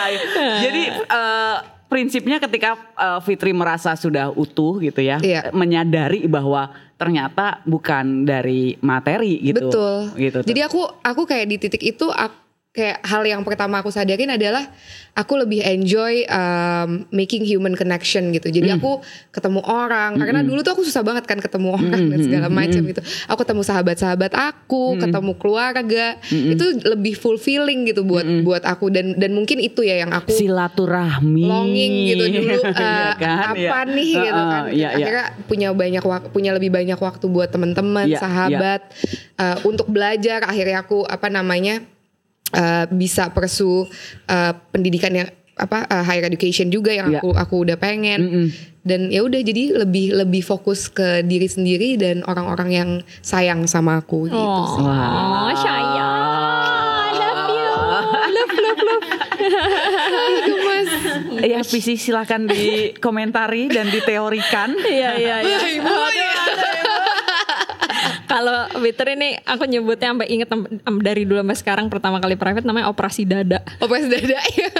[0.60, 1.56] Jadi eh,
[1.92, 5.52] prinsipnya ketika eh, Fitri merasa sudah utuh gitu ya, Iya.
[5.52, 9.68] menyadari bahwa ternyata bukan dari materi gitu.
[9.68, 9.98] Betul.
[10.16, 10.38] Gitu.
[10.40, 10.48] tuh.
[10.48, 12.41] Jadi aku aku kayak di titik itu aku,
[12.72, 14.64] kayak hal yang pertama aku sadarin adalah
[15.12, 18.48] aku lebih enjoy um, making human connection gitu.
[18.48, 22.48] Jadi aku ketemu orang karena dulu tuh aku susah banget kan ketemu orang dan segala
[22.48, 23.04] macam gitu.
[23.28, 26.16] Aku ketemu sahabat-sahabat aku, ketemu keluarga.
[26.24, 31.44] Itu lebih fulfilling gitu buat buat aku dan dan mungkin itu ya yang aku silaturahmi
[31.44, 33.52] longing gitu dulu Iya eh, kan?
[33.52, 33.92] apa Iya.
[33.92, 34.88] nih gitu Heeh, kan iya, iya.
[34.96, 36.02] akhirnya punya banyak
[36.32, 38.80] punya lebih banyak waktu buat teman-teman Iya, sahabat
[39.36, 41.84] eh, untuk belajar akhirnya aku apa namanya
[42.50, 43.86] eh, bisa persu
[44.26, 47.20] eh, pendidikan yang apa eh, higher education juga yang Iya.
[47.20, 48.50] aku aku udah pengen
[48.82, 52.90] dan ya udah jadi lebih lebih fokus ke diri sendiri dan orang-orang yang
[53.20, 54.34] sayang sama aku gitu
[54.74, 54.82] sih.
[54.82, 56.18] Oh, sayang.
[56.98, 57.70] I love you.
[58.32, 59.04] Love, love, love.
[60.42, 60.88] Gemas.
[61.42, 64.72] Ya PC silakan dikomentari dan diteorikan.
[64.78, 65.58] Iya, iya, iya.
[68.26, 70.48] Kalau Twitter ini aku nyebutnya sampai inget
[71.02, 73.62] dari dulu sampai sekarang pertama kali private namanya operasi dada.
[73.82, 74.70] Operasi dada ya.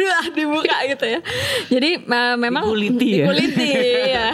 [0.00, 1.20] Wah, dibuka gitu ya.
[1.68, 3.26] Jadi eh, memang Diguliti ya?
[3.28, 3.72] diguliti,
[4.16, 4.28] ya.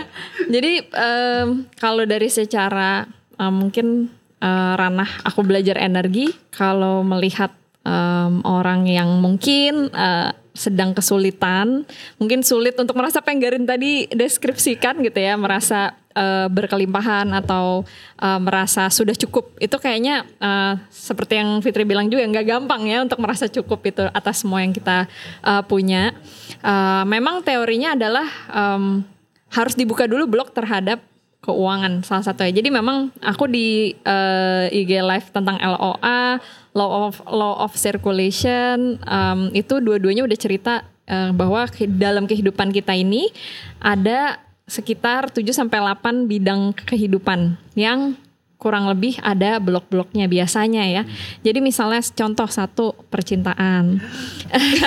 [0.47, 3.05] Jadi em, kalau dari secara
[3.37, 4.09] eh, mungkin
[4.41, 7.51] eh, ranah aku belajar energi, kalau melihat
[7.83, 11.85] em, orang yang mungkin eh, sedang kesulitan,
[12.17, 17.85] mungkin sulit untuk merasa penggarin tadi deskripsikan gitu ya, merasa eh, berkelimpahan atau
[18.19, 19.55] eh, merasa sudah cukup.
[19.61, 24.09] Itu kayaknya eh, seperti yang Fitri bilang juga nggak gampang ya untuk merasa cukup itu
[24.11, 25.07] atas semua yang kita
[25.45, 26.17] eh, punya.
[26.65, 29.05] Eh, memang teorinya adalah em,
[29.53, 30.99] harus dibuka dulu blok terhadap
[31.47, 32.59] keuangan salah satunya.
[32.59, 36.43] Jadi memang aku di eh, IG live tentang LOA,
[36.75, 41.65] law of law of circulation em, itu dua-duanya udah cerita eh, bahwa
[41.97, 43.31] dalam kehidupan kita ini
[43.79, 48.19] ada sekitar 7 sampai 8 bidang kehidupan yang
[48.57, 51.03] kurang lebih ada blok-bloknya biasanya ya.
[51.45, 54.01] Jadi misalnya contoh satu percintaan.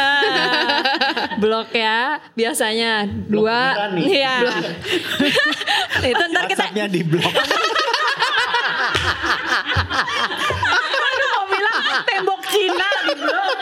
[1.41, 4.05] blok ya biasanya dua beneran nih.
[4.09, 4.35] iya.
[6.11, 7.33] itu ntar kita di blok.
[12.09, 13.57] Tembok Cina di blok.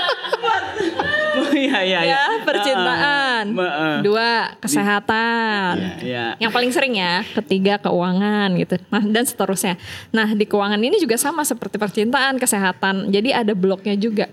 [1.58, 2.16] Iya iya iya.
[2.16, 3.17] ya percintaan.
[3.54, 3.96] Heeh.
[4.04, 6.02] Dua kesehatan.
[6.04, 6.36] Iya.
[6.42, 8.76] Yang paling sering ya, ketiga keuangan gitu.
[8.90, 9.76] Nah, dan seterusnya.
[10.12, 13.14] Nah, di keuangan ini juga sama seperti percintaan, kesehatan.
[13.14, 14.28] Jadi ada bloknya juga.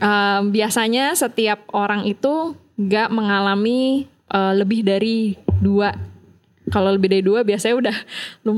[0.00, 5.94] Em, biasanya setiap orang itu nggak mengalami eh, lebih dari dua.
[6.66, 7.96] Kalau lebih dari dua biasanya udah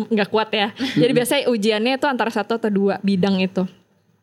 [0.08, 0.72] nggak kuat ya.
[0.96, 3.68] Jadi biasanya ujiannya itu antara satu atau dua bidang itu.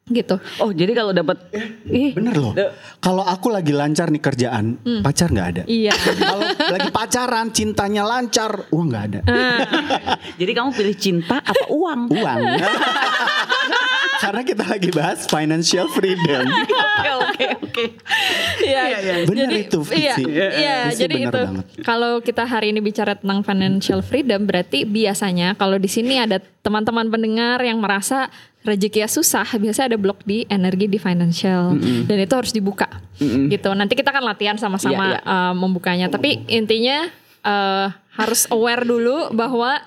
[0.05, 0.37] Gitu.
[0.61, 1.49] Oh jadi kalau dapat
[1.89, 2.53] ih Bener loh.
[3.01, 5.63] Kalau aku lagi lancar nih kerjaan, pacar nggak ada.
[5.65, 5.97] Iya.
[5.97, 9.19] Kalau lagi pacaran, cintanya lancar, uang nggak ada.
[10.39, 12.13] jadi kamu pilih cinta apa uang?
[12.13, 12.37] Uang.
[14.21, 16.53] Karena kita lagi bahas financial freedom.
[16.53, 17.85] Oke oke oke.
[18.61, 18.81] Iya,
[19.25, 20.23] Benar jadi, itu, Fitzi.
[20.29, 21.41] Iya, iya, Fitzi jadi benar itu.
[21.49, 21.65] banget.
[21.81, 27.09] Kalau kita hari ini bicara tentang financial freedom, berarti biasanya kalau di sini ada teman-teman
[27.09, 28.29] pendengar yang merasa
[28.65, 31.77] rezekinya susah, biasanya ada blok di energi di financial,
[32.09, 32.89] dan itu harus dibuka,
[33.21, 33.69] gitu.
[33.77, 35.29] Nanti kita akan latihan sama-sama Iya, iya.
[35.29, 36.09] uh, membukanya.
[36.09, 37.05] Tapi intinya
[37.45, 39.77] uh, harus aware dulu bahwa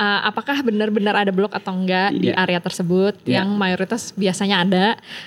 [0.00, 2.40] uh, apakah benar-benar ada blok atau enggak di Iya.
[2.40, 3.44] area tersebut Iya.
[3.44, 4.86] yang mayoritas biasanya ada.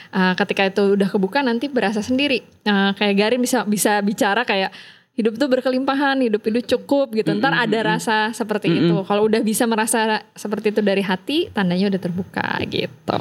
[0.10, 2.42] Uh, ketika itu udah kebuka nanti berasa sendiri.
[2.66, 4.74] Uh, kayak Garin bisa bisa bicara kayak
[5.16, 7.32] hidup tuh berkelimpahan, hidup itu cukup gitu.
[7.34, 8.96] Ntar ada rasa seperti itu.
[9.02, 10.00] Kalau udah bisa merasa
[10.32, 13.20] seperti itu dari hati, tandanya udah terbuka gitu.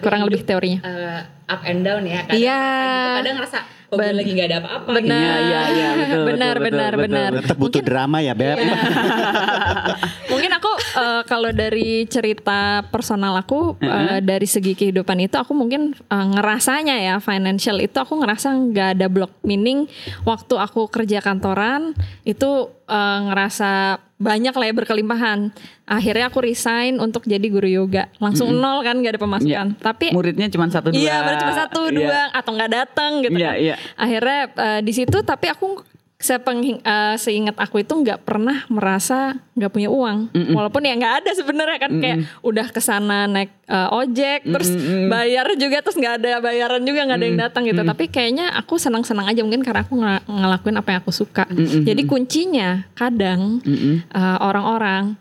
[0.00, 0.80] Kurang lebih teorinya.
[0.80, 2.24] Eh, up and down ya.
[2.24, 2.56] Kadang Iya.
[2.56, 4.88] ngerasa gitu, kadang ngerasa kok gue Ben- lagi nggak ada apa-apa.
[4.90, 7.30] Benar, Iya, iya, iya, betul, benar, betul, benar, betul, benar.
[7.44, 8.56] Tetap butuh drama ya Beb.
[10.32, 10.71] Mungkin aku
[11.02, 16.96] eh, kalau dari cerita personal aku eh, dari segi kehidupan itu aku mungkin eh, ngerasanya
[17.02, 19.90] ya financial itu aku ngerasa nggak ada blok meaning
[20.22, 22.50] waktu aku kerja kantoran itu
[22.86, 25.50] eh, ngerasa banyak lah ya berkelimpahan.
[25.82, 28.06] Akhirnya aku resign untuk jadi guru yoga.
[28.22, 29.68] Langsung nol kan nggak ada pemasukan.
[29.74, 29.82] Iya.
[29.82, 31.02] Tapi Muridnya cuma satu dua.
[31.02, 33.58] Iya, baru cuma satu dua atau nggak datang gitu Iya, kan.
[33.58, 33.74] iya.
[33.98, 35.82] Akhirnya eh, di situ tapi aku
[36.22, 40.30] sepeng eh, seingat aku itu nggak pernah merasa nggak punya uang.
[40.54, 44.70] Walaupun ya nggak ada sebenarnya kan kayak udah ke sana naik eh, ojek terus
[45.08, 47.82] bayar juga terus nggak ada bayaran juga nggak ada yang datang gitu.
[47.84, 51.44] Tapi kayaknya aku senang-senang aja mungkin karena aku ngel- ngelakuin apa yang aku suka.
[51.82, 53.58] Jadi kuncinya kadang
[54.08, 55.18] eh, orang-orang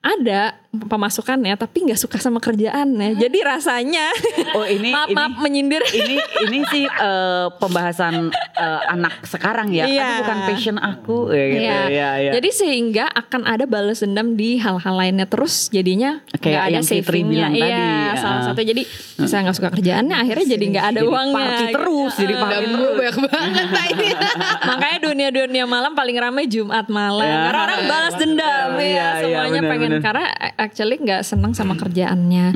[0.00, 3.14] ada pemasukannya tapi nggak suka sama kerjaannya.
[3.14, 4.06] Jadi rasanya
[4.56, 5.82] Oh, ini- maaf ini- maaf menyindir.
[5.94, 9.84] ini ini sih eh, pembahasan eh, anak sekarang ya.
[9.84, 10.02] Iya.
[10.04, 11.62] Aduh, bukan passion aku ya gitu.
[11.62, 11.80] Iya.
[11.86, 12.30] Iya, iya.
[12.32, 16.84] Jadi sehingga akan ada balas dendam di hal-hal lainnya terus jadinya Kayak nggak ada yang
[16.84, 17.30] Fitri savingnya.
[17.30, 17.82] bilang Iya, tadi.
[18.16, 18.44] salah Ah.
[18.44, 18.82] satu jadi
[19.24, 21.34] saya nggak suka kerjaannya akhirnya jadi nggak ada Jadi uangnya.
[21.36, 21.74] party gitu.
[21.74, 22.96] terus, jadi party Dan gue terus.
[22.96, 24.08] banyak banget nah ini.
[24.70, 27.24] Makanya dunia-dunia malam paling ramai Jumat malam.
[27.24, 27.40] Ya.
[27.44, 30.02] Karena orang balas dendam Iya, ya, iya, semuanya benar, pengen benar.
[30.02, 30.24] karena
[30.64, 32.46] actually nggak senang sama kerjaannya.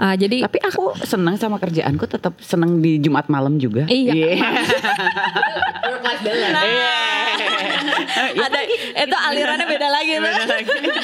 [0.00, 3.84] Ah, jadi Tapi aku senang sama kerjaanku tetap senang di Jumat malam juga.
[3.86, 4.40] Iya.
[5.88, 6.54] Work life balance.
[6.56, 6.64] Nah,
[8.48, 8.60] ada
[9.04, 10.34] itu alirannya beda lagi tuh.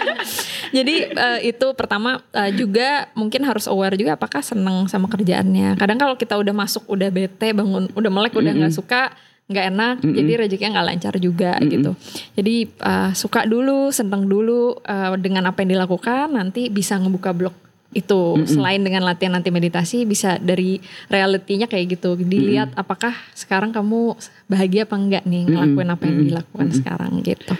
[0.76, 5.78] Jadi eh, itu pertama eh, juga mungkin harus aware juga apakah seneng sama kerjaannya.
[5.78, 9.14] Kadang kalau kita udah masuk udah bete bangun udah melek udah nggak suka
[9.44, 11.92] nggak enak jadi rezekinya nggak lancar juga gitu.
[12.32, 17.56] Jadi eh, suka dulu seneng dulu eh, dengan apa yang dilakukan nanti bisa ngebuka blok
[17.94, 18.42] itu.
[18.44, 22.18] Selain dengan latihan nanti meditasi bisa dari realitinya kayak gitu.
[22.18, 24.18] Dilihat apakah sekarang kamu
[24.50, 27.54] bahagia apa enggak nih ngelakuin apa yang dilakukan sekarang gitu.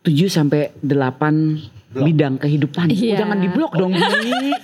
[0.00, 2.86] 7 sampai 8 bidang kehidupan.
[2.88, 3.14] Iya.
[3.14, 4.00] Oh, jangan diblok dong, Bi.
[4.00, 4.54] Eh,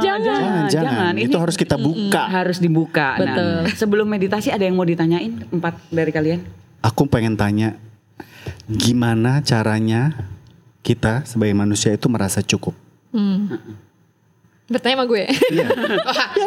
[0.04, 0.22] Jangan.
[0.22, 1.12] Jangan, jangan.
[1.16, 2.28] Ini Itu harus kita buka.
[2.28, 3.16] harus dibuka.
[3.16, 3.64] Betul.
[3.64, 6.40] Nah, sebelum meditasi ada yang mau ditanyain empat dari kalian?
[6.80, 7.76] Aku pengen tanya
[8.66, 10.12] gimana caranya
[10.80, 12.72] kita sebagai manusia itu merasa cukup.
[14.70, 15.22] Bertanya sama gue
[15.58, 15.66] Ya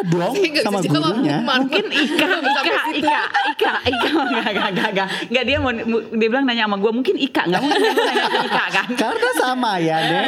[0.08, 0.32] dong
[0.64, 1.38] sama bisa jawab, gurunya.
[1.44, 2.62] Mungkin Ika, Ika,
[2.96, 3.22] Ika,
[3.52, 5.44] Ika, Ika, enggak, enggak, enggak, enggak, enggak.
[5.44, 5.70] Dia mau,
[6.08, 8.86] dia bilang nanya sama gue, mungkin Ika, enggak mungkin dia nanya ke Ika kan?
[8.96, 10.24] Karena sama ya deh.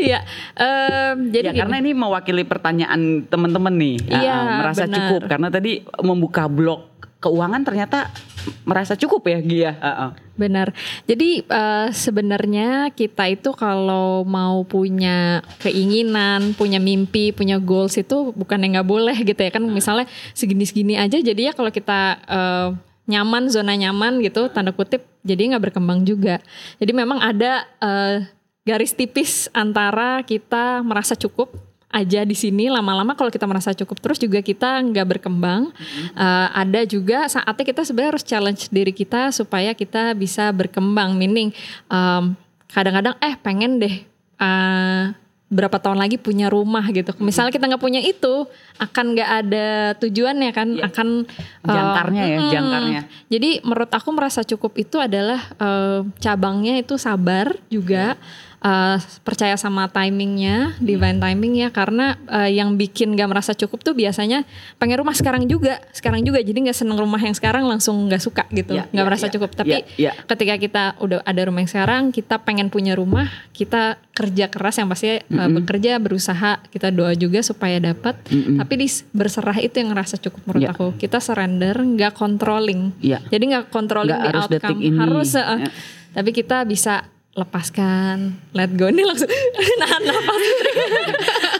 [0.00, 0.18] iya
[0.56, 1.60] em, jadi ya gini.
[1.60, 6.88] karena ini mewakili pertanyaan teman-teman nih, Iya, Ah, merasa cukup karena tadi membuka blok
[7.18, 8.14] keuangan ternyata
[8.62, 9.72] merasa cukup ya Gia.
[9.82, 10.10] Ah, ah.
[10.38, 10.70] Benar.
[11.10, 18.62] Jadi eh, sebenarnya kita itu kalau mau punya keinginan, punya mimpi, punya goals itu bukan
[18.62, 19.66] yang nggak boleh gitu ya kan.
[19.66, 22.68] Misalnya segini-segini aja jadi ya kalau kita eh,
[23.08, 26.38] nyaman zona nyaman gitu tanda kutip jadi nggak berkembang juga.
[26.78, 28.30] Jadi memang ada eh,
[28.62, 32.68] garis tipis antara kita merasa cukup aja di sini.
[32.68, 35.72] Lama-lama kalau kita merasa cukup terus juga kita nggak berkembang.
[36.14, 41.16] Eh, ada juga saatnya kita sebenarnya harus challenge diri kita supaya kita bisa berkembang.
[41.16, 41.52] Meaning
[41.88, 42.36] em,
[42.68, 43.94] kadang-kadang eh pengen deh
[44.38, 45.04] eh,
[45.48, 47.08] berapa tahun lagi punya rumah gitu.
[47.24, 48.44] Misalnya kita nggak punya itu
[48.76, 52.52] akan nggak ada tujuannya kan akan eh, Jangkarnya ya, mm-mm.
[52.52, 53.00] jangkarnya.
[53.32, 58.20] jadi menurut aku merasa cukup itu adalah eh, cabangnya itu sabar juga
[58.58, 63.92] eh, percaya sama timingnya, divine timing ya karena eh, yang bikin gak merasa cukup tuh
[63.92, 64.42] biasanya
[64.76, 68.44] pengen rumah sekarang juga, sekarang juga jadi nggak seneng rumah yang sekarang langsung nggak suka
[68.50, 69.32] gitu, Ya, nggak ya, merasa ya.
[69.32, 69.50] cukup.
[69.52, 70.12] Tapi Ya, ya.
[70.26, 74.86] ketika kita udah ada rumah yang sekarang, kita pengen punya rumah, kita kerja keras yang
[74.86, 78.18] pasti eh, bekerja, berusaha, kita doa juga supaya dapat.
[78.28, 80.70] Tapi di berserah itu yang ngerasa cukup menurut Ya.
[80.72, 80.86] aku.
[80.94, 82.90] Kita surrender, nggak controlling.
[82.98, 83.22] Ya.
[83.24, 84.98] Jadi nggak controlling Nggak di harus outcome, detik ini.
[84.98, 85.30] harus.
[85.32, 85.70] eh, Ya.
[86.08, 87.06] Tapi kita bisa
[87.38, 88.90] lepaskan, let go.
[88.90, 89.30] Ini langsung
[89.80, 90.42] nahan nafas.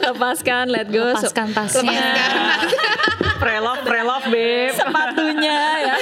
[0.03, 1.15] lepaskan, let go.
[1.15, 2.03] Lepaskan tasnya.
[3.39, 4.75] Prelove, prelove, beb.
[4.75, 5.95] sepatunya ya.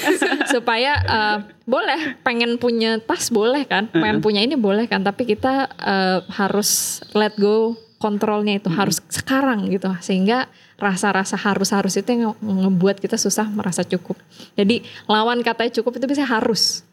[0.54, 3.88] Supaya eh, boleh pengen punya tas boleh kan?
[3.88, 5.00] Pengen punya ini boleh kan?
[5.00, 9.88] Tapi kita eh, harus let go kontrolnya itu harus sekarang gitu.
[10.04, 14.20] Sehingga rasa-rasa harus-harus itu yang nge- ngebuat kita susah merasa cukup.
[14.52, 16.84] Jadi lawan katanya cukup itu bisa harus.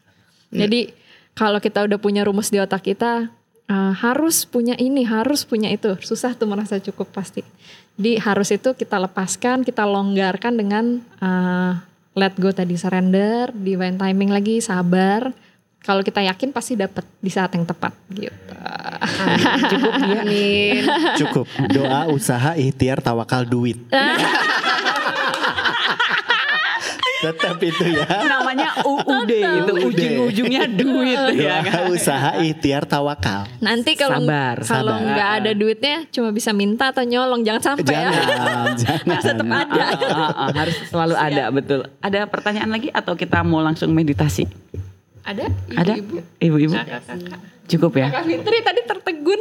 [0.52, 0.92] Jadi
[1.32, 3.32] kalau kita udah punya rumus di otak kita
[3.72, 7.40] uh, harus punya ini, harus punya itu, susah tuh merasa cukup pasti.
[7.96, 10.84] Jadi harus itu kita lepaskan, kita longgarkan dengan
[11.20, 11.76] uh,
[12.16, 15.32] let go tadi surrender, divine timing lagi, sabar.
[15.82, 18.54] Kalau kita yakin pasti dapat di saat yang tepat gitu.
[19.66, 20.22] Cukup ya.
[20.22, 20.86] Amin.
[21.18, 21.46] Cukup.
[21.74, 23.82] Doa, usaha, ikhtiar, tawakal, duit.
[27.22, 28.02] Tetap itu ya.
[28.26, 31.62] Namanya UUD itu ujung-ujungnya duit ya.
[31.62, 33.46] Doa, usaha, ikhtiar, tawakal.
[33.62, 38.10] Nanti kalau Sabar, kalau nggak ada duitnya cuma bisa minta atau nyolong jangan sampai ya.
[38.10, 39.20] Jangan, jangan.
[39.22, 39.82] Tetap ada.
[39.82, 41.80] Ah, ah, ah, harus selalu ada betul.
[42.02, 44.50] Ada pertanyaan lagi atau kita mau langsung meditasi?
[45.22, 45.46] Ada?
[45.78, 45.94] Ada?
[46.42, 46.74] Ibu-ibu?
[47.70, 48.10] Cukup ya?
[48.10, 49.40] Kak Fitri tadi tertegun.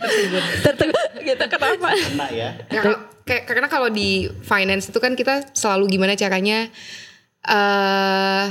[0.64, 1.88] tertegun gitu kenapa?
[1.92, 2.48] Kena ya.
[2.72, 2.80] Ya,
[3.28, 6.72] kayak karena kalau di finance itu kan kita selalu gimana caranya
[7.42, 8.46] eh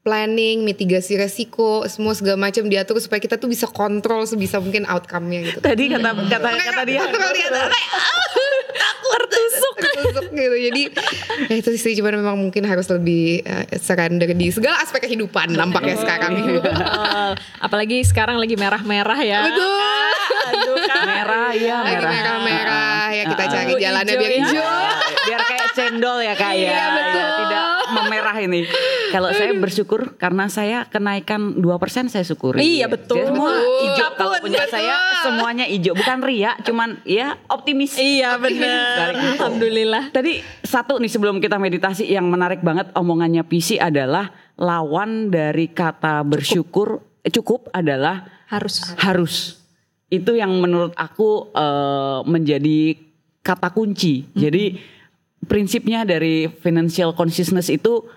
[0.00, 5.50] planning, mitigasi resiko, semua segala macam diatur supaya kita tuh bisa kontrol sebisa mungkin outcome-nya
[5.50, 5.58] gitu.
[5.58, 8.26] Tadi kata kata kata dia Kalau lihat kayak, ah,
[9.02, 10.56] tertusuk tertusuk gitu.
[10.62, 10.82] Jadi
[11.50, 15.98] ya itu sih cuman memang mungkin harus lebih eh, surrender di segala aspek kehidupan nampaknya
[15.98, 16.38] sekarang.
[16.54, 17.30] Betul.
[17.58, 19.42] Apalagi sekarang lagi merah-merah ya.
[19.42, 19.74] Betul.
[20.46, 21.02] Aduh kan.
[21.02, 22.12] merah ya Lagi merah.
[22.14, 24.20] merah-merah ya kita cari Hijau jalannya ya.
[24.22, 24.64] biar hijau.
[25.26, 26.62] biar kayak cendol ya kak ya.
[26.62, 27.18] Iya, betul.
[27.18, 27.65] Ya, tidak
[27.96, 28.68] memerah ini.
[29.10, 32.60] Kalau saya bersyukur karena saya kenaikan 2% saya syukuri.
[32.60, 33.22] Iya, betul.
[33.22, 33.80] Jadi semua Betul.
[33.86, 34.44] hijau kalau Betul.
[34.44, 34.94] punya saya
[35.24, 37.96] semuanya hijau bukan ria cuman ya optimis.
[37.96, 39.16] Iya benar.
[39.16, 40.12] Alhamdulillah.
[40.12, 46.20] Tadi satu nih sebelum kita meditasi yang menarik banget omongannya PC adalah lawan dari kata
[46.26, 48.94] bersyukur eh, cukup adalah Harus.
[49.02, 49.34] harus.
[50.06, 52.94] Itu yang menurut aku eh, menjadi
[53.42, 54.26] kata kunci.
[54.34, 54.95] Jadi
[55.44, 58.08] prinsipnya dari financial consciousness itu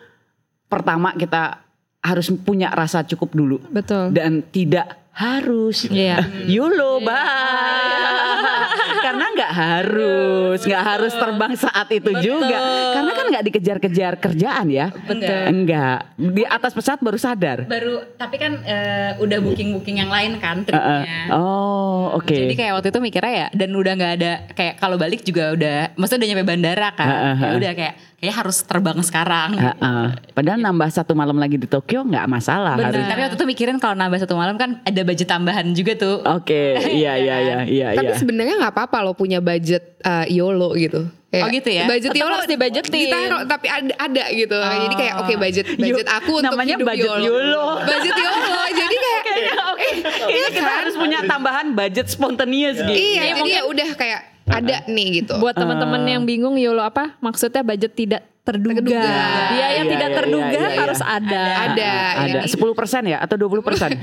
[0.72, 1.61] pertama kita
[1.99, 4.15] harus punya rasa cukup dulu Betul.
[4.15, 6.24] dan tidak harus Iya.
[6.55, 8.72] YOLO bah
[9.10, 12.60] karena nggak harus nggak harus terbang saat itu juga
[12.93, 15.41] karena kan nggak dikejar-kejar kerjaan ya Betul.
[15.49, 20.62] enggak di atas pesawat baru sadar Baru tapi kan eh, udah booking-booking yang lain kan
[20.62, 20.66] eh.
[20.70, 21.20] tripnya.
[21.34, 25.26] oh oke Jadi kayak waktu itu mikirnya ya dan udah nggak ada kayak kalau balik
[25.26, 27.07] juga udah maksudnya udah nyampe bandara kan.
[27.10, 27.45] Ha, ha.
[27.49, 29.55] Ya udah kayak kayak harus terbang sekarang.
[29.55, 30.05] Heeh.
[30.30, 32.91] padahal nambah satu malam lagi di Tokyo nggak masalah Bener.
[32.91, 36.20] harus Tapi waktu itu mikirin kalau nambah satu malam kan ada budget tambahan juga tuh.
[36.22, 36.63] oke
[36.99, 41.07] iya iya iya iya Tapi iya sebenarnya nggak apa-apa lo punya budget uh, YOLO gitu.
[41.30, 41.86] Kayak, Oh gitu ya?
[41.86, 43.05] Budget YOLO harus dibudgetin.
[43.05, 44.57] Ditaruh tapi ada, ada gitu.
[44.57, 47.65] Jadi kayak oke budget budget Yo- aku untuk namanya hidup budget YOLO.
[47.86, 48.61] Budget YOLO.
[48.72, 49.88] jadi kayak kayaknya oke
[50.26, 54.20] kayaknya kita harus punya tambahan budget spontaneous gitu iya, jadi ya udah kayak
[54.52, 55.34] ada nih gitu.
[55.38, 57.16] Buat teman-teman yang bingung YOLO apa?
[57.18, 58.82] Maksudnya budget tidak terduga.
[58.82, 59.14] Terduga.
[59.47, 60.80] Dia yang Iya, tidak iya, terduga iya, iya.
[60.80, 61.43] harus ada.
[61.68, 61.91] ada.
[62.18, 62.66] ada Jadi 10%
[63.06, 63.93] ya atau 20%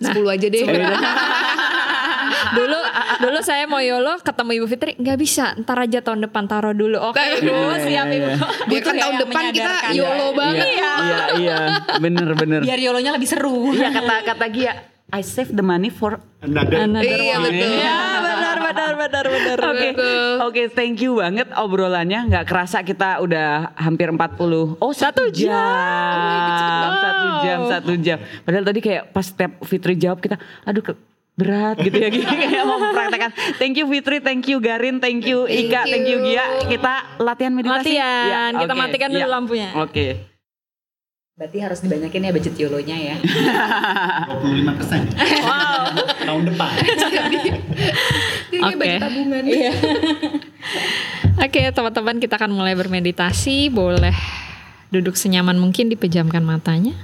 [0.00, 0.62] 10 aja deh.
[2.52, 2.78] dulu
[3.20, 6.98] dulu saya mau YOLO ketemu Ibu Fitri nggak bisa ntar aja tahun depan taruh dulu
[7.00, 7.76] oke Taruh Bu, dulu.
[7.78, 8.28] siap Ibu
[8.66, 9.74] Biar kan ya tahun depan kita.
[9.92, 10.66] YOLO banget.
[10.68, 11.56] iya iya iya
[11.98, 13.72] bener bener Biar yolonya lebih seru.
[13.72, 14.72] iya kata kata Gia
[15.08, 17.44] I save the money for Another Iya one.
[17.44, 17.68] betul.
[17.70, 17.96] Ya,
[18.72, 20.32] benar benar benar Oke, Betul.
[20.42, 22.26] oke, thank you banget obrolannya.
[22.32, 24.80] Nggak kerasa kita udah hampir 40.
[24.80, 25.52] Oh, satu jam.
[26.96, 28.18] Satu jam, satu jam.
[28.42, 30.96] Padahal tadi kayak pas step Fitri jawab kita, aduh
[31.32, 33.32] berat gitu ya gini kayak mau mempraktekkan.
[33.56, 36.68] Thank you Fitri, thank you Garin, thank you Ika, thank you Gia.
[36.68, 37.96] Kita latihan meditasi.
[37.96, 38.50] Latihan.
[38.56, 39.68] Kita oke, matikan dulu lampunya.
[39.80, 40.31] Oke.
[41.42, 43.16] Berarti harus dibanyakin ya budget yolonya ya.
[43.18, 45.10] 25 persen.
[45.42, 45.90] wow
[46.22, 46.70] Tahun depan.
[48.46, 48.78] Jadi Oke.
[48.78, 49.42] budget tabungan.
[51.42, 54.14] Oke teman-teman kita akan mulai bermeditasi Boleh
[54.94, 56.94] duduk senyaman mungkin dipejamkan matanya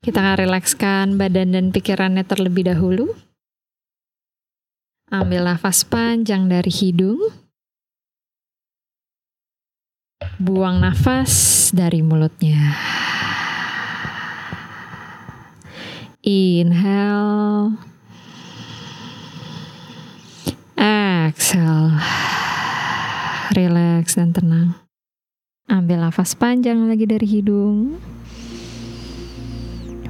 [0.00, 3.12] Kita akan rilekskan badan dan pikirannya terlebih dahulu
[5.12, 7.20] Ambil nafas panjang dari hidung
[10.16, 12.72] Buang nafas dari mulutnya
[16.24, 17.76] Inhale
[20.72, 22.00] Exhale.
[23.52, 24.72] Relax dan tenang.
[25.68, 28.00] Ambil nafas panjang lagi dari hidung.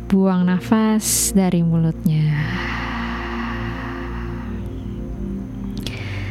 [0.06, 2.30] Buang nafas dari mulutnya.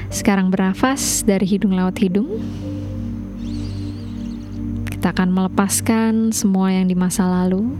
[0.08, 2.40] Sekarang bernafas dari hidung lewat hidung.
[5.06, 7.78] Kita akan melepaskan semua yang di masa lalu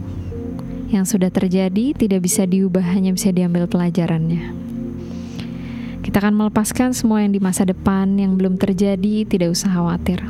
[0.94, 4.54] yang sudah terjadi tidak bisa diubah hanya bisa diambil pelajarannya.
[6.06, 10.22] Kita akan melepaskan semua yang di masa depan yang belum terjadi, tidak usah khawatir.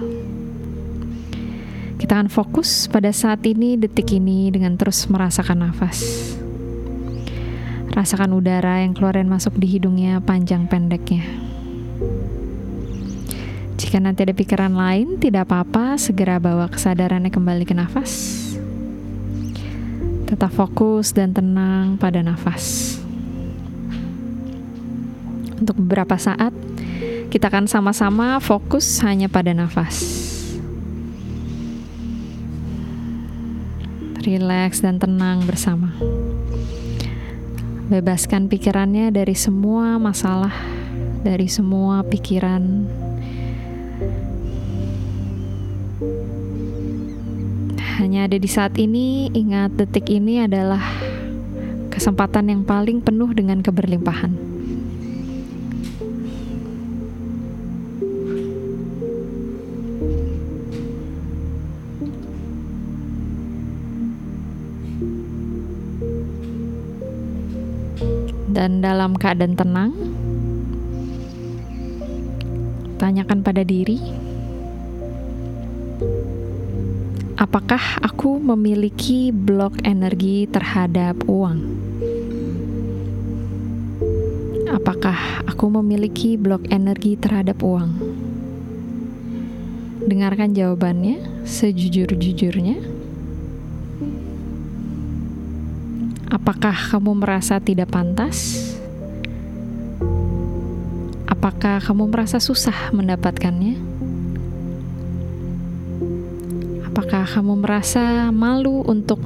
[2.00, 6.00] Kita akan fokus pada saat ini, detik ini dengan terus merasakan nafas.
[7.92, 11.28] Rasakan udara yang keluar dan masuk di hidungnya panjang pendeknya.
[13.86, 18.42] Jika nanti ada pikiran lain, tidak apa-apa, segera bawa kesadarannya kembali ke nafas.
[20.26, 22.98] Tetap fokus dan tenang pada nafas.
[25.54, 26.50] Untuk beberapa saat,
[27.30, 30.02] kita akan sama-sama fokus hanya pada nafas.
[34.18, 35.94] Rileks dan tenang bersama.
[37.86, 40.58] Bebaskan pikirannya dari semua masalah,
[41.22, 42.82] dari semua pikiran.
[47.96, 50.84] Hanya ada di saat ini, ingat detik ini adalah
[51.88, 54.56] kesempatan yang paling penuh dengan keberlimpahan.
[68.56, 69.92] dan dalam keadaan tenang,
[72.96, 74.00] tanyakan pada diri,
[77.36, 81.60] apakah aku memiliki blok energi terhadap uang?
[84.72, 87.92] Apakah aku memiliki blok energi terhadap uang?
[90.08, 92.80] Dengarkan jawabannya sejujur-jujurnya.
[96.32, 98.72] Apakah kamu merasa tidak pantas?
[101.28, 103.85] Apakah kamu merasa susah mendapatkannya?
[106.96, 109.20] Apakah kamu merasa malu untuk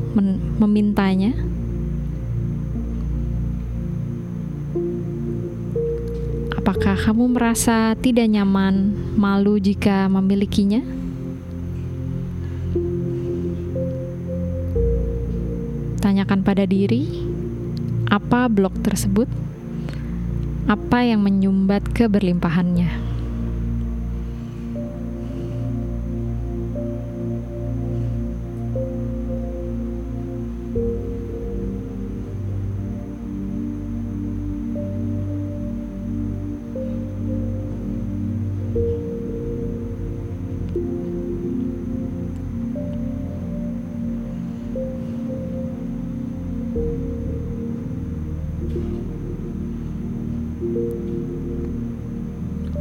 [0.58, 1.30] memintanya?
[6.58, 10.82] Apakah kamu merasa tidak nyaman, malu jika memilikinya?
[16.02, 17.22] Tanyakan pada diri,
[18.10, 19.30] apa blok tersebut?
[20.66, 23.09] Apa yang menyumbat keberlimpahannya?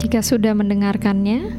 [0.09, 1.53] Jika sudah mendengarkannya,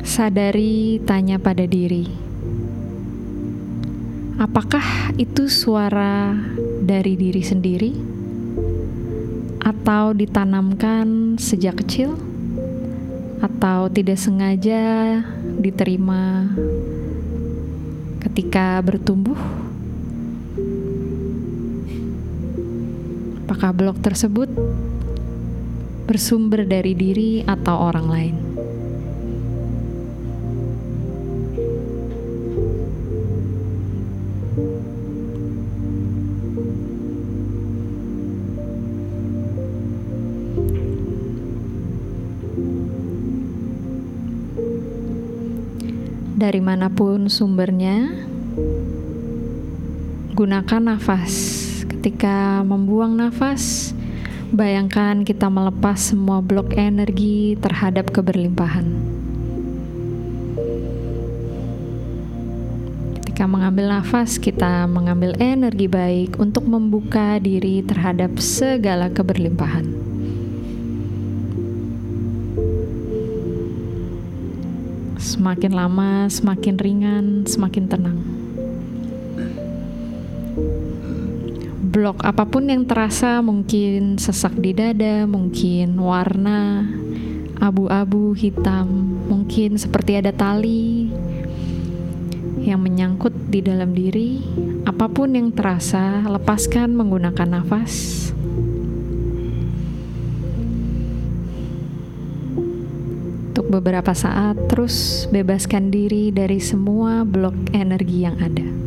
[0.00, 2.08] sadari tanya pada diri,
[4.40, 6.40] apakah itu suara
[6.80, 7.92] dari diri sendiri
[9.60, 12.16] atau ditanamkan sejak kecil
[13.44, 15.20] atau tidak sengaja
[15.60, 16.48] diterima
[18.24, 19.61] ketika bertumbuh?
[23.52, 24.48] Apakah blok tersebut
[26.08, 28.36] bersumber dari diri atau orang lain?
[46.40, 48.16] Dari mana pun sumbernya,
[50.32, 51.61] gunakan nafas
[52.02, 53.94] ketika membuang nafas,
[54.50, 58.90] bayangkan kita melepas semua blok energi terhadap keberlimpahan.
[63.22, 69.86] Ketika mengambil nafas, kita mengambil energi baik untuk membuka diri terhadap segala keberlimpahan.
[75.22, 78.41] Semakin lama, semakin ringan, semakin tenang.
[82.02, 86.82] Blok apa pun yang terasa mungkin sesak di dada, mungkin warna
[87.62, 88.90] abu-abu hitam,
[89.30, 91.14] mungkin seperti ada tali
[92.58, 94.42] yang menyangkut di dalam diri.
[94.82, 98.34] Apa pun yang terasa, lepaskan menggunakan nafas.
[103.54, 108.81] Untuk beberapa saat, terus bebaskan diri dari semua blok energi yang ada.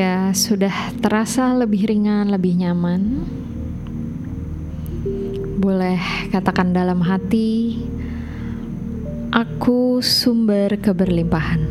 [0.00, 3.20] Jika sudah terasa lebih ringan, lebih nyaman,
[5.60, 6.00] boleh
[6.32, 7.76] katakan dalam hati,
[9.28, 11.68] "Aku sumber keberlimpahan."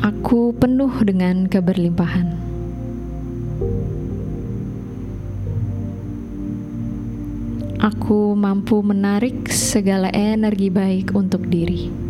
[0.00, 2.40] Aku penuh dengan keberlimpahan.
[7.84, 12.05] Aku mampu menarik segala energi baik untuk diri,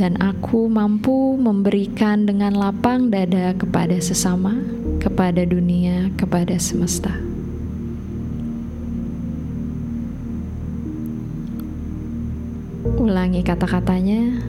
[0.00, 4.56] dan aku mampu memberikan dengan lapang dada kepada sesama,
[4.96, 7.12] kepada dunia, kepada semesta.
[12.96, 14.40] Ulangi kata-katanya.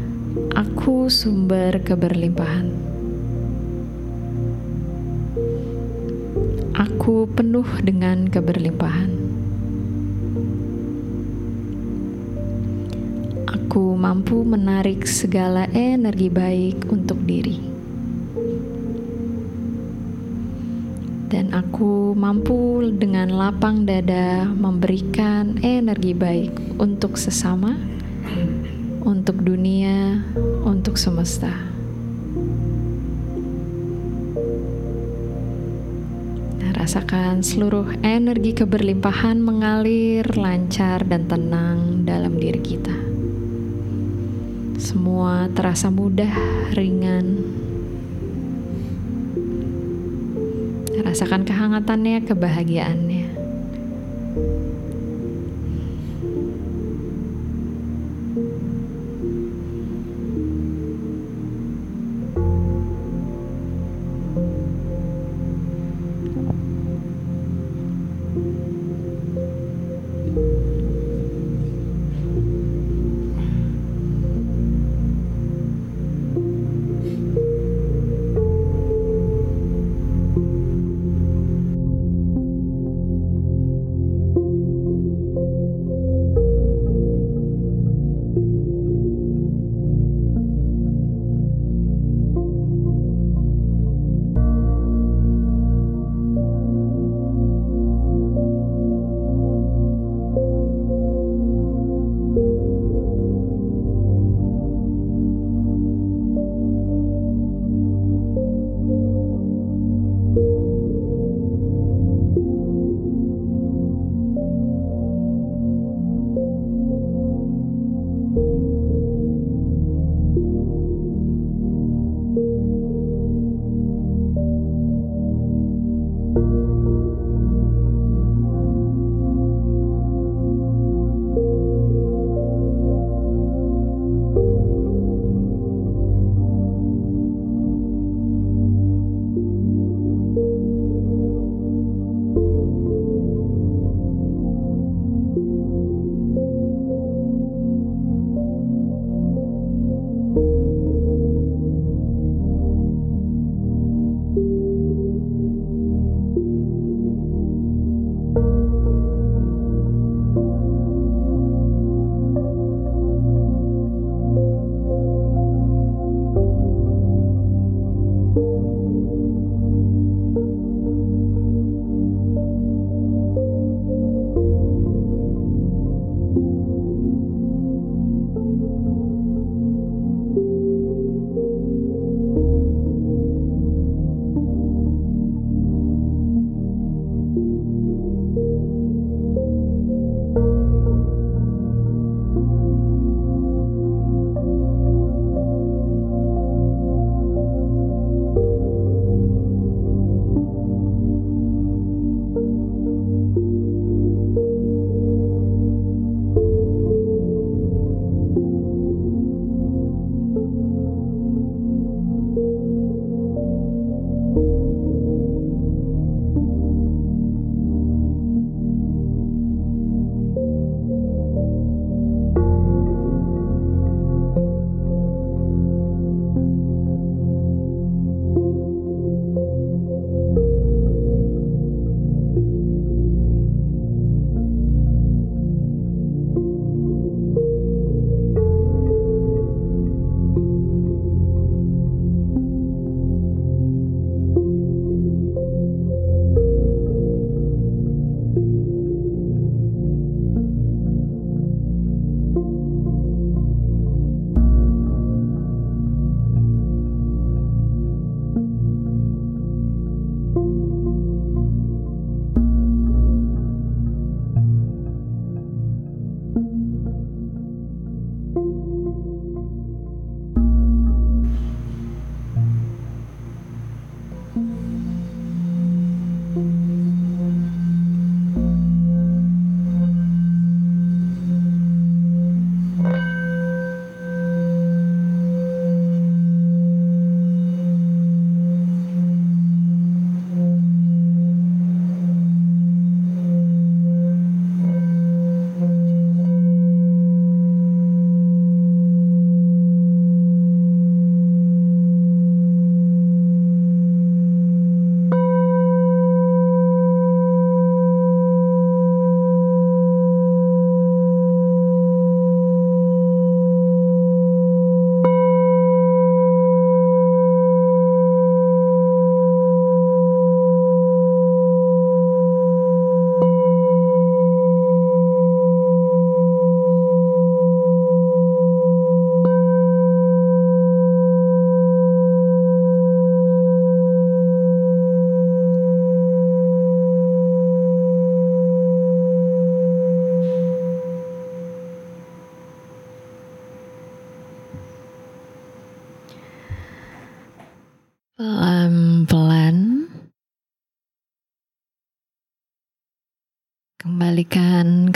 [0.56, 2.72] Aku sumber keberlimpahan.
[6.80, 9.21] Aku penuh dengan keberlimpahan.
[14.02, 17.62] Mampu menarik segala energi baik untuk diri.
[21.30, 27.78] Dan aku mampu dengan lapang dada memberikan energi baik untuk sesama,
[29.06, 30.26] untuk dunia,
[30.66, 31.54] untuk semesta.
[36.74, 43.01] Rasakan seluruh energi keberlimpahan mengalir lancar dan tenang dalam diri kita.
[44.82, 46.34] Semua terasa mudah,
[46.74, 47.38] ringan.
[51.06, 53.11] Rasakan kehangatannya, kebahagiaannya.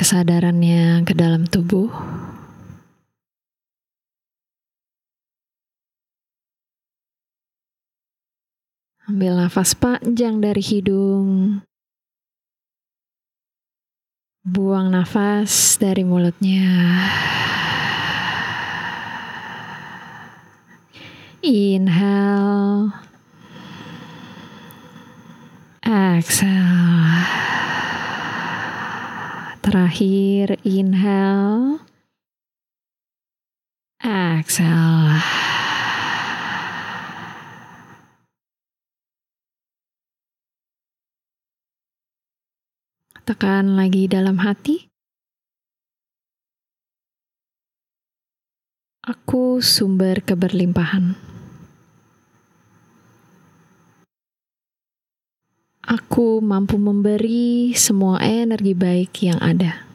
[0.06, 1.90] Kesadarannya ke dalam tubuh.
[9.10, 11.66] Ambil nafas panjang dari hidung.
[14.46, 16.70] Buang nafas dari mulutnya.
[21.42, 22.94] Inhale.
[25.82, 27.85] Exhale.
[29.66, 31.82] Terakhir inhale.
[33.98, 35.26] Exhale.
[43.26, 44.86] Tekan lagi dalam hati.
[49.02, 51.35] Aku sumber keberlimpahan.
[55.86, 59.86] Aku mampu memberi semua energi baik yang ada.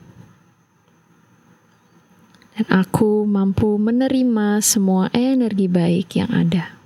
[2.55, 6.78] Dan aku mampu menerima semua energi baik yang ada.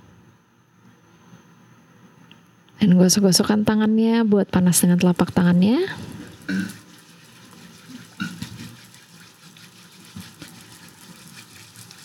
[2.81, 5.85] Dan gosok-gosokkan tangannya buat panas dengan telapak tangannya.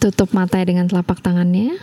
[0.05, 1.81] Tutup mata dengan telapak tangannya.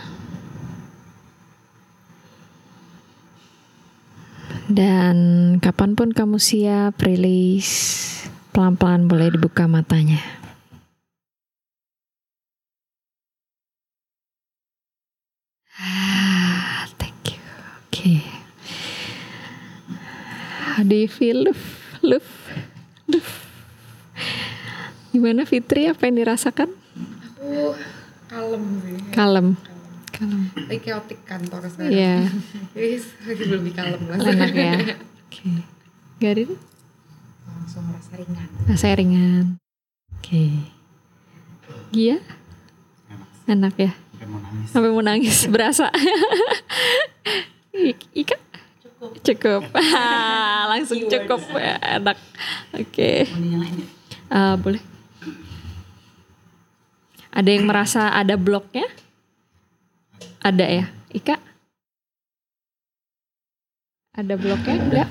[4.68, 5.16] Dan
[5.64, 7.96] kapan pun kamu siap, rilis.
[8.52, 10.20] Pelan-pelan boleh dibuka matanya.
[15.80, 17.40] Ah, Thank you.
[17.88, 18.20] Oke.
[20.76, 21.60] How do you feel, Luf?
[22.04, 22.28] Luf?
[23.08, 23.28] Luf?
[25.16, 25.88] Gimana Fitri?
[25.88, 26.68] Apa yang dirasakan?
[27.40, 27.72] Aku
[28.28, 28.96] kalem sih.
[29.16, 29.56] Kalem.
[29.56, 29.77] Kalem.
[30.18, 31.92] Lagi chaotic kantor sekarang.
[31.94, 32.26] Iya.
[32.74, 32.88] Jadi
[33.22, 34.18] lagi lebih kalem lah.
[34.18, 34.74] Enak ya.
[35.28, 35.50] Oke.
[36.18, 36.50] Garin?
[37.46, 38.48] Langsung merasa ringan.
[38.66, 39.44] Rasa ringan.
[40.18, 40.44] Oke.
[41.90, 42.18] Gia?
[43.46, 43.92] Enak ya?
[44.66, 45.46] Sampai mau nangis.
[45.46, 45.88] Berasa.
[47.78, 48.36] I- Ika?
[48.82, 49.10] Cukup.
[49.22, 49.62] Cukup.
[50.68, 51.40] Langsung cukup.
[51.56, 52.18] Enak.
[52.74, 53.24] Oke.
[54.28, 54.82] Eh, boleh.
[57.30, 58.84] Ada yang merasa ada bloknya?
[60.48, 60.84] Ada ya?
[61.12, 61.36] Ika?
[64.14, 64.76] Ada bloknya?
[64.80, 65.08] Enggak?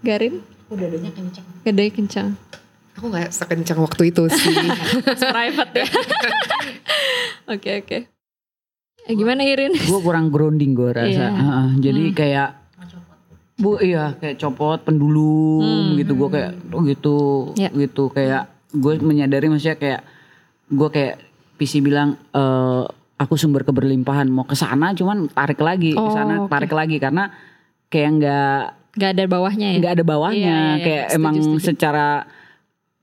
[0.00, 0.34] Garin?
[0.66, 1.44] Udah adanya kenceng.
[1.62, 2.28] Gadanya kencang.
[2.96, 4.56] Aku nggak sekencang waktu itu sih.
[5.34, 5.86] private ya.
[7.46, 7.98] Oke oke.
[9.02, 9.74] Eh, gimana Irin?
[9.74, 11.28] gue kurang grounding gue rasa Iya.
[11.28, 12.48] Heeh, jadi kayak
[13.58, 17.16] bu iya kayak copot pendulum gitu gue kayak oh gitu
[17.54, 17.68] Ya.
[17.68, 20.00] gitu kayak gue menyadari maksudnya kayak
[20.66, 21.14] gue kayak
[21.58, 22.84] PC bilang eh
[23.22, 26.48] aku sumber keberlimpahan mau ke sana cuman tarik lagi ke Oh, sana oke.
[26.48, 27.30] tarik lagi karena
[27.86, 28.60] kayak nggak
[28.92, 29.76] Gak ada bawahnya ya?
[29.78, 30.82] nggak ada bawahnya Iya, iya, iya.
[30.82, 31.64] kayak Setuju, emang setuju.
[31.64, 32.06] secara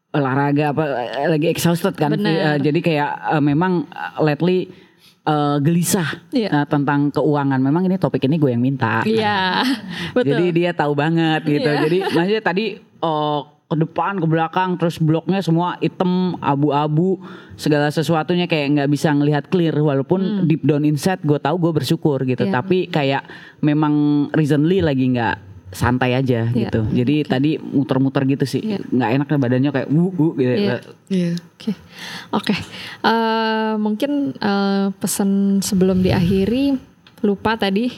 [0.09, 0.83] olahraga apa
[1.15, 2.29] eh, lagi exhausted kan Benar.
[2.29, 4.59] Eh, jadi kayak eh, memang eh, lately
[5.23, 6.49] eh, gelisah Iya.
[6.51, 9.61] eh, tentang keuangan memang ini topik ini gue yang minta Iya,
[10.11, 10.33] betul.
[10.35, 11.81] jadi dia tahu banget gitu Iya.
[11.83, 13.39] jadi maksudnya tadi eh,
[13.69, 17.21] ke depan ke belakang terus bloknya semua hitam abu-abu
[17.53, 22.17] segala sesuatunya kayak nggak bisa ngelihat clear walaupun deep down inside gue tahu gue bersyukur
[22.23, 22.49] gitu Hmm.
[22.49, 22.57] Iya.
[22.57, 23.23] tapi kayak
[23.59, 23.93] memang
[24.33, 25.37] recently lagi nggak
[25.69, 26.65] santai aja Iya.
[26.65, 28.81] gitu jadi tadi muter-muter gitu sih Iya.
[28.81, 30.75] nggak enak lah badannya kayak wuh wuh gitu Iya.
[31.07, 31.31] Iya.
[31.53, 31.71] Oke,
[32.31, 32.55] oke.
[33.05, 36.73] Eh, mungkin eh, pesan sebelum diakhiri
[37.21, 37.93] lupa tadi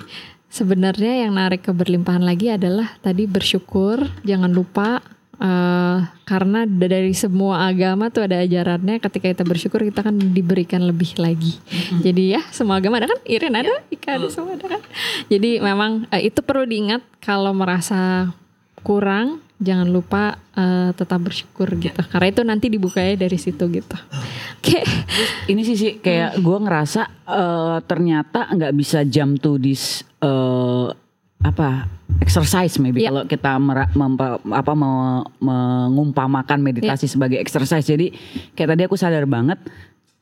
[0.52, 5.00] sebenarnya yang narik keberlimpahan lagi adalah tadi bersyukur, jangan lupa
[5.42, 10.86] eh, karena da- dari semua agama tuh ada ajarannya ketika kita bersyukur kita kan diberikan
[10.86, 11.58] lebih lagi.
[12.06, 14.82] Jadi ya semua agama ada kan, Irin ada, Ika ada, semua ada kan.
[15.28, 18.30] Jadi memang eh, itu perlu diingat kalau merasa
[18.86, 22.02] kurang jangan lupa eh, tetap bersyukur gitu.
[22.10, 23.98] Karena itu nanti dibukanya dari situ gitu.
[24.62, 24.82] Oke.
[25.50, 30.88] Ini sih sih kayak gue ngerasa eh, ternyata nggak bisa jump to this eh,
[31.42, 31.90] apa
[32.22, 33.10] exercise maybe Iya.
[33.10, 37.14] kalau kita mera- mempa- apa me- mengumpamakan meditasi Iya.
[37.18, 38.14] sebagai exercise jadi
[38.54, 39.58] kayak tadi aku sadar banget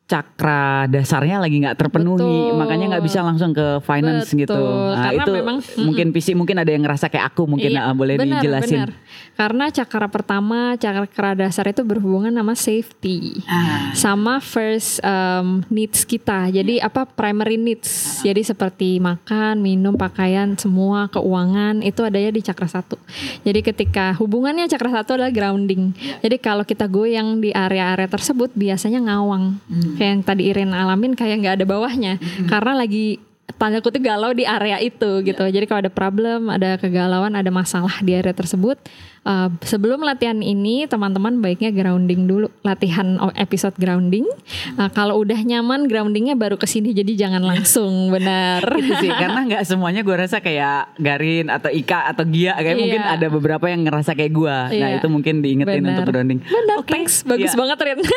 [0.10, 2.58] cakra dasarnya lagi nggak terpenuhi Betul.
[2.58, 4.42] makanya nggak bisa langsung ke finance Betul.
[4.42, 7.86] gitu nah, Karena itu memang- mungkin PC mungkin ada yang ngerasa kayak aku mungkin Iya,
[7.86, 8.92] ah, boleh benar, dijelasin benar.
[9.40, 13.96] Karena cakra pertama, cakra dasar itu berhubungan sama safety, Ah.
[13.96, 16.52] sama first um, needs kita.
[16.52, 18.20] Jadi apa primary needs.
[18.20, 23.00] Jadi seperti makan, minum, pakaian, semua keuangan itu adanya di cakra satu.
[23.48, 25.96] Jadi ketika hubungannya cakra satu adalah grounding.
[26.20, 29.56] Jadi kalau kita goyang di area-area tersebut biasanya ngawang.
[30.00, 32.14] Kayak yang tadi Irin alamin kayak nggak ada bawahnya.
[32.48, 33.20] Karena lagi
[33.60, 35.44] tanda kutip galau di area itu gitu.
[35.44, 38.80] Jadi kalau ada problem, ada kegalauan, ada masalah di area tersebut,
[39.24, 44.28] uh, sebelum latihan ini teman-teman baiknya grounding dulu, latihan episode grounding.
[44.76, 46.92] Uh, kalau udah nyaman groundingnya baru ke sini.
[46.92, 48.62] Jadi jangan langsung, benar.
[48.78, 52.82] Itu sih karena nggak semuanya gue rasa kayak Garin atau Ika atau Gia kayak Iya.
[52.86, 54.58] mungkin ada beberapa yang ngerasa kayak gue.
[54.80, 54.98] Nah Iya.
[55.02, 55.92] itu mungkin diingetin Benar.
[55.98, 56.40] untuk grounding.
[56.44, 56.92] Benar, Oke.
[56.92, 57.24] thanks.
[57.24, 57.60] Bagus Iya.
[57.60, 58.00] banget Rin.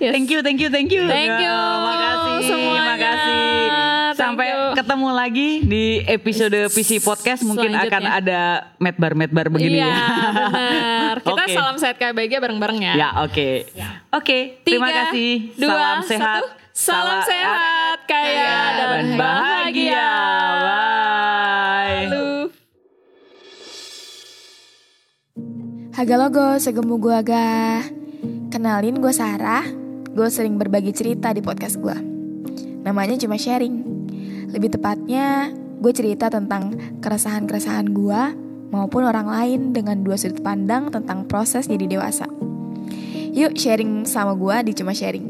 [0.00, 0.12] Yes.
[0.16, 1.04] Thank you, thank you, thank you.
[1.04, 2.82] Thank you Makasih, semuanya.
[2.90, 3.68] makasih.
[4.12, 7.40] Sampai ketemu lagi di episode PC Podcast.
[7.42, 8.40] Mungkin akan ada
[8.76, 10.29] medbar medbar begini iya, ya.
[10.32, 11.14] Benar.
[11.20, 11.52] Kita Oke.
[11.52, 12.94] salam sehat KBG bareng-bareng ya.
[12.96, 13.48] Ya oke.
[14.10, 15.32] Oke, terima Tiga, kasih.
[15.54, 16.20] Dua, Salam sehat.
[16.22, 16.46] satu.
[16.70, 20.10] Salam sehat, kaya, dan bahagia.
[20.56, 22.06] Bye.
[22.06, 22.30] Lalu.
[25.92, 27.84] Haga logo, segemu gua aga.
[28.48, 29.66] Kenalin gue Sarah.
[30.10, 31.94] Gue sering berbagi cerita di podcast gue.
[32.80, 33.84] Namanya cuma sharing.
[34.50, 38.22] Lebih tepatnya, gue cerita tentang keresahan-keresahan gue
[38.70, 42.26] maupun orang lain dengan dua sudut pandang tentang proses jadi dewasa.
[43.30, 45.26] Yuk sharing sama gue di cuma sharing.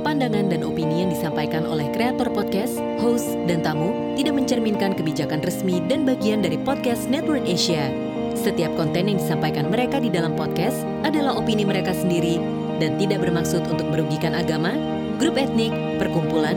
[0.00, 5.80] Pandangan dan opini yang disampaikan oleh kreator podcast, host, dan tamu tidak mencerminkan kebijakan resmi
[5.88, 7.88] dan bagian dari podcast Network Asia.
[8.32, 12.40] Setiap konten yang disampaikan mereka di dalam podcast adalah opini mereka sendiri
[12.80, 14.72] dan tidak bermaksud untuk merugikan agama,
[15.20, 16.56] grup etnik, perkumpulan,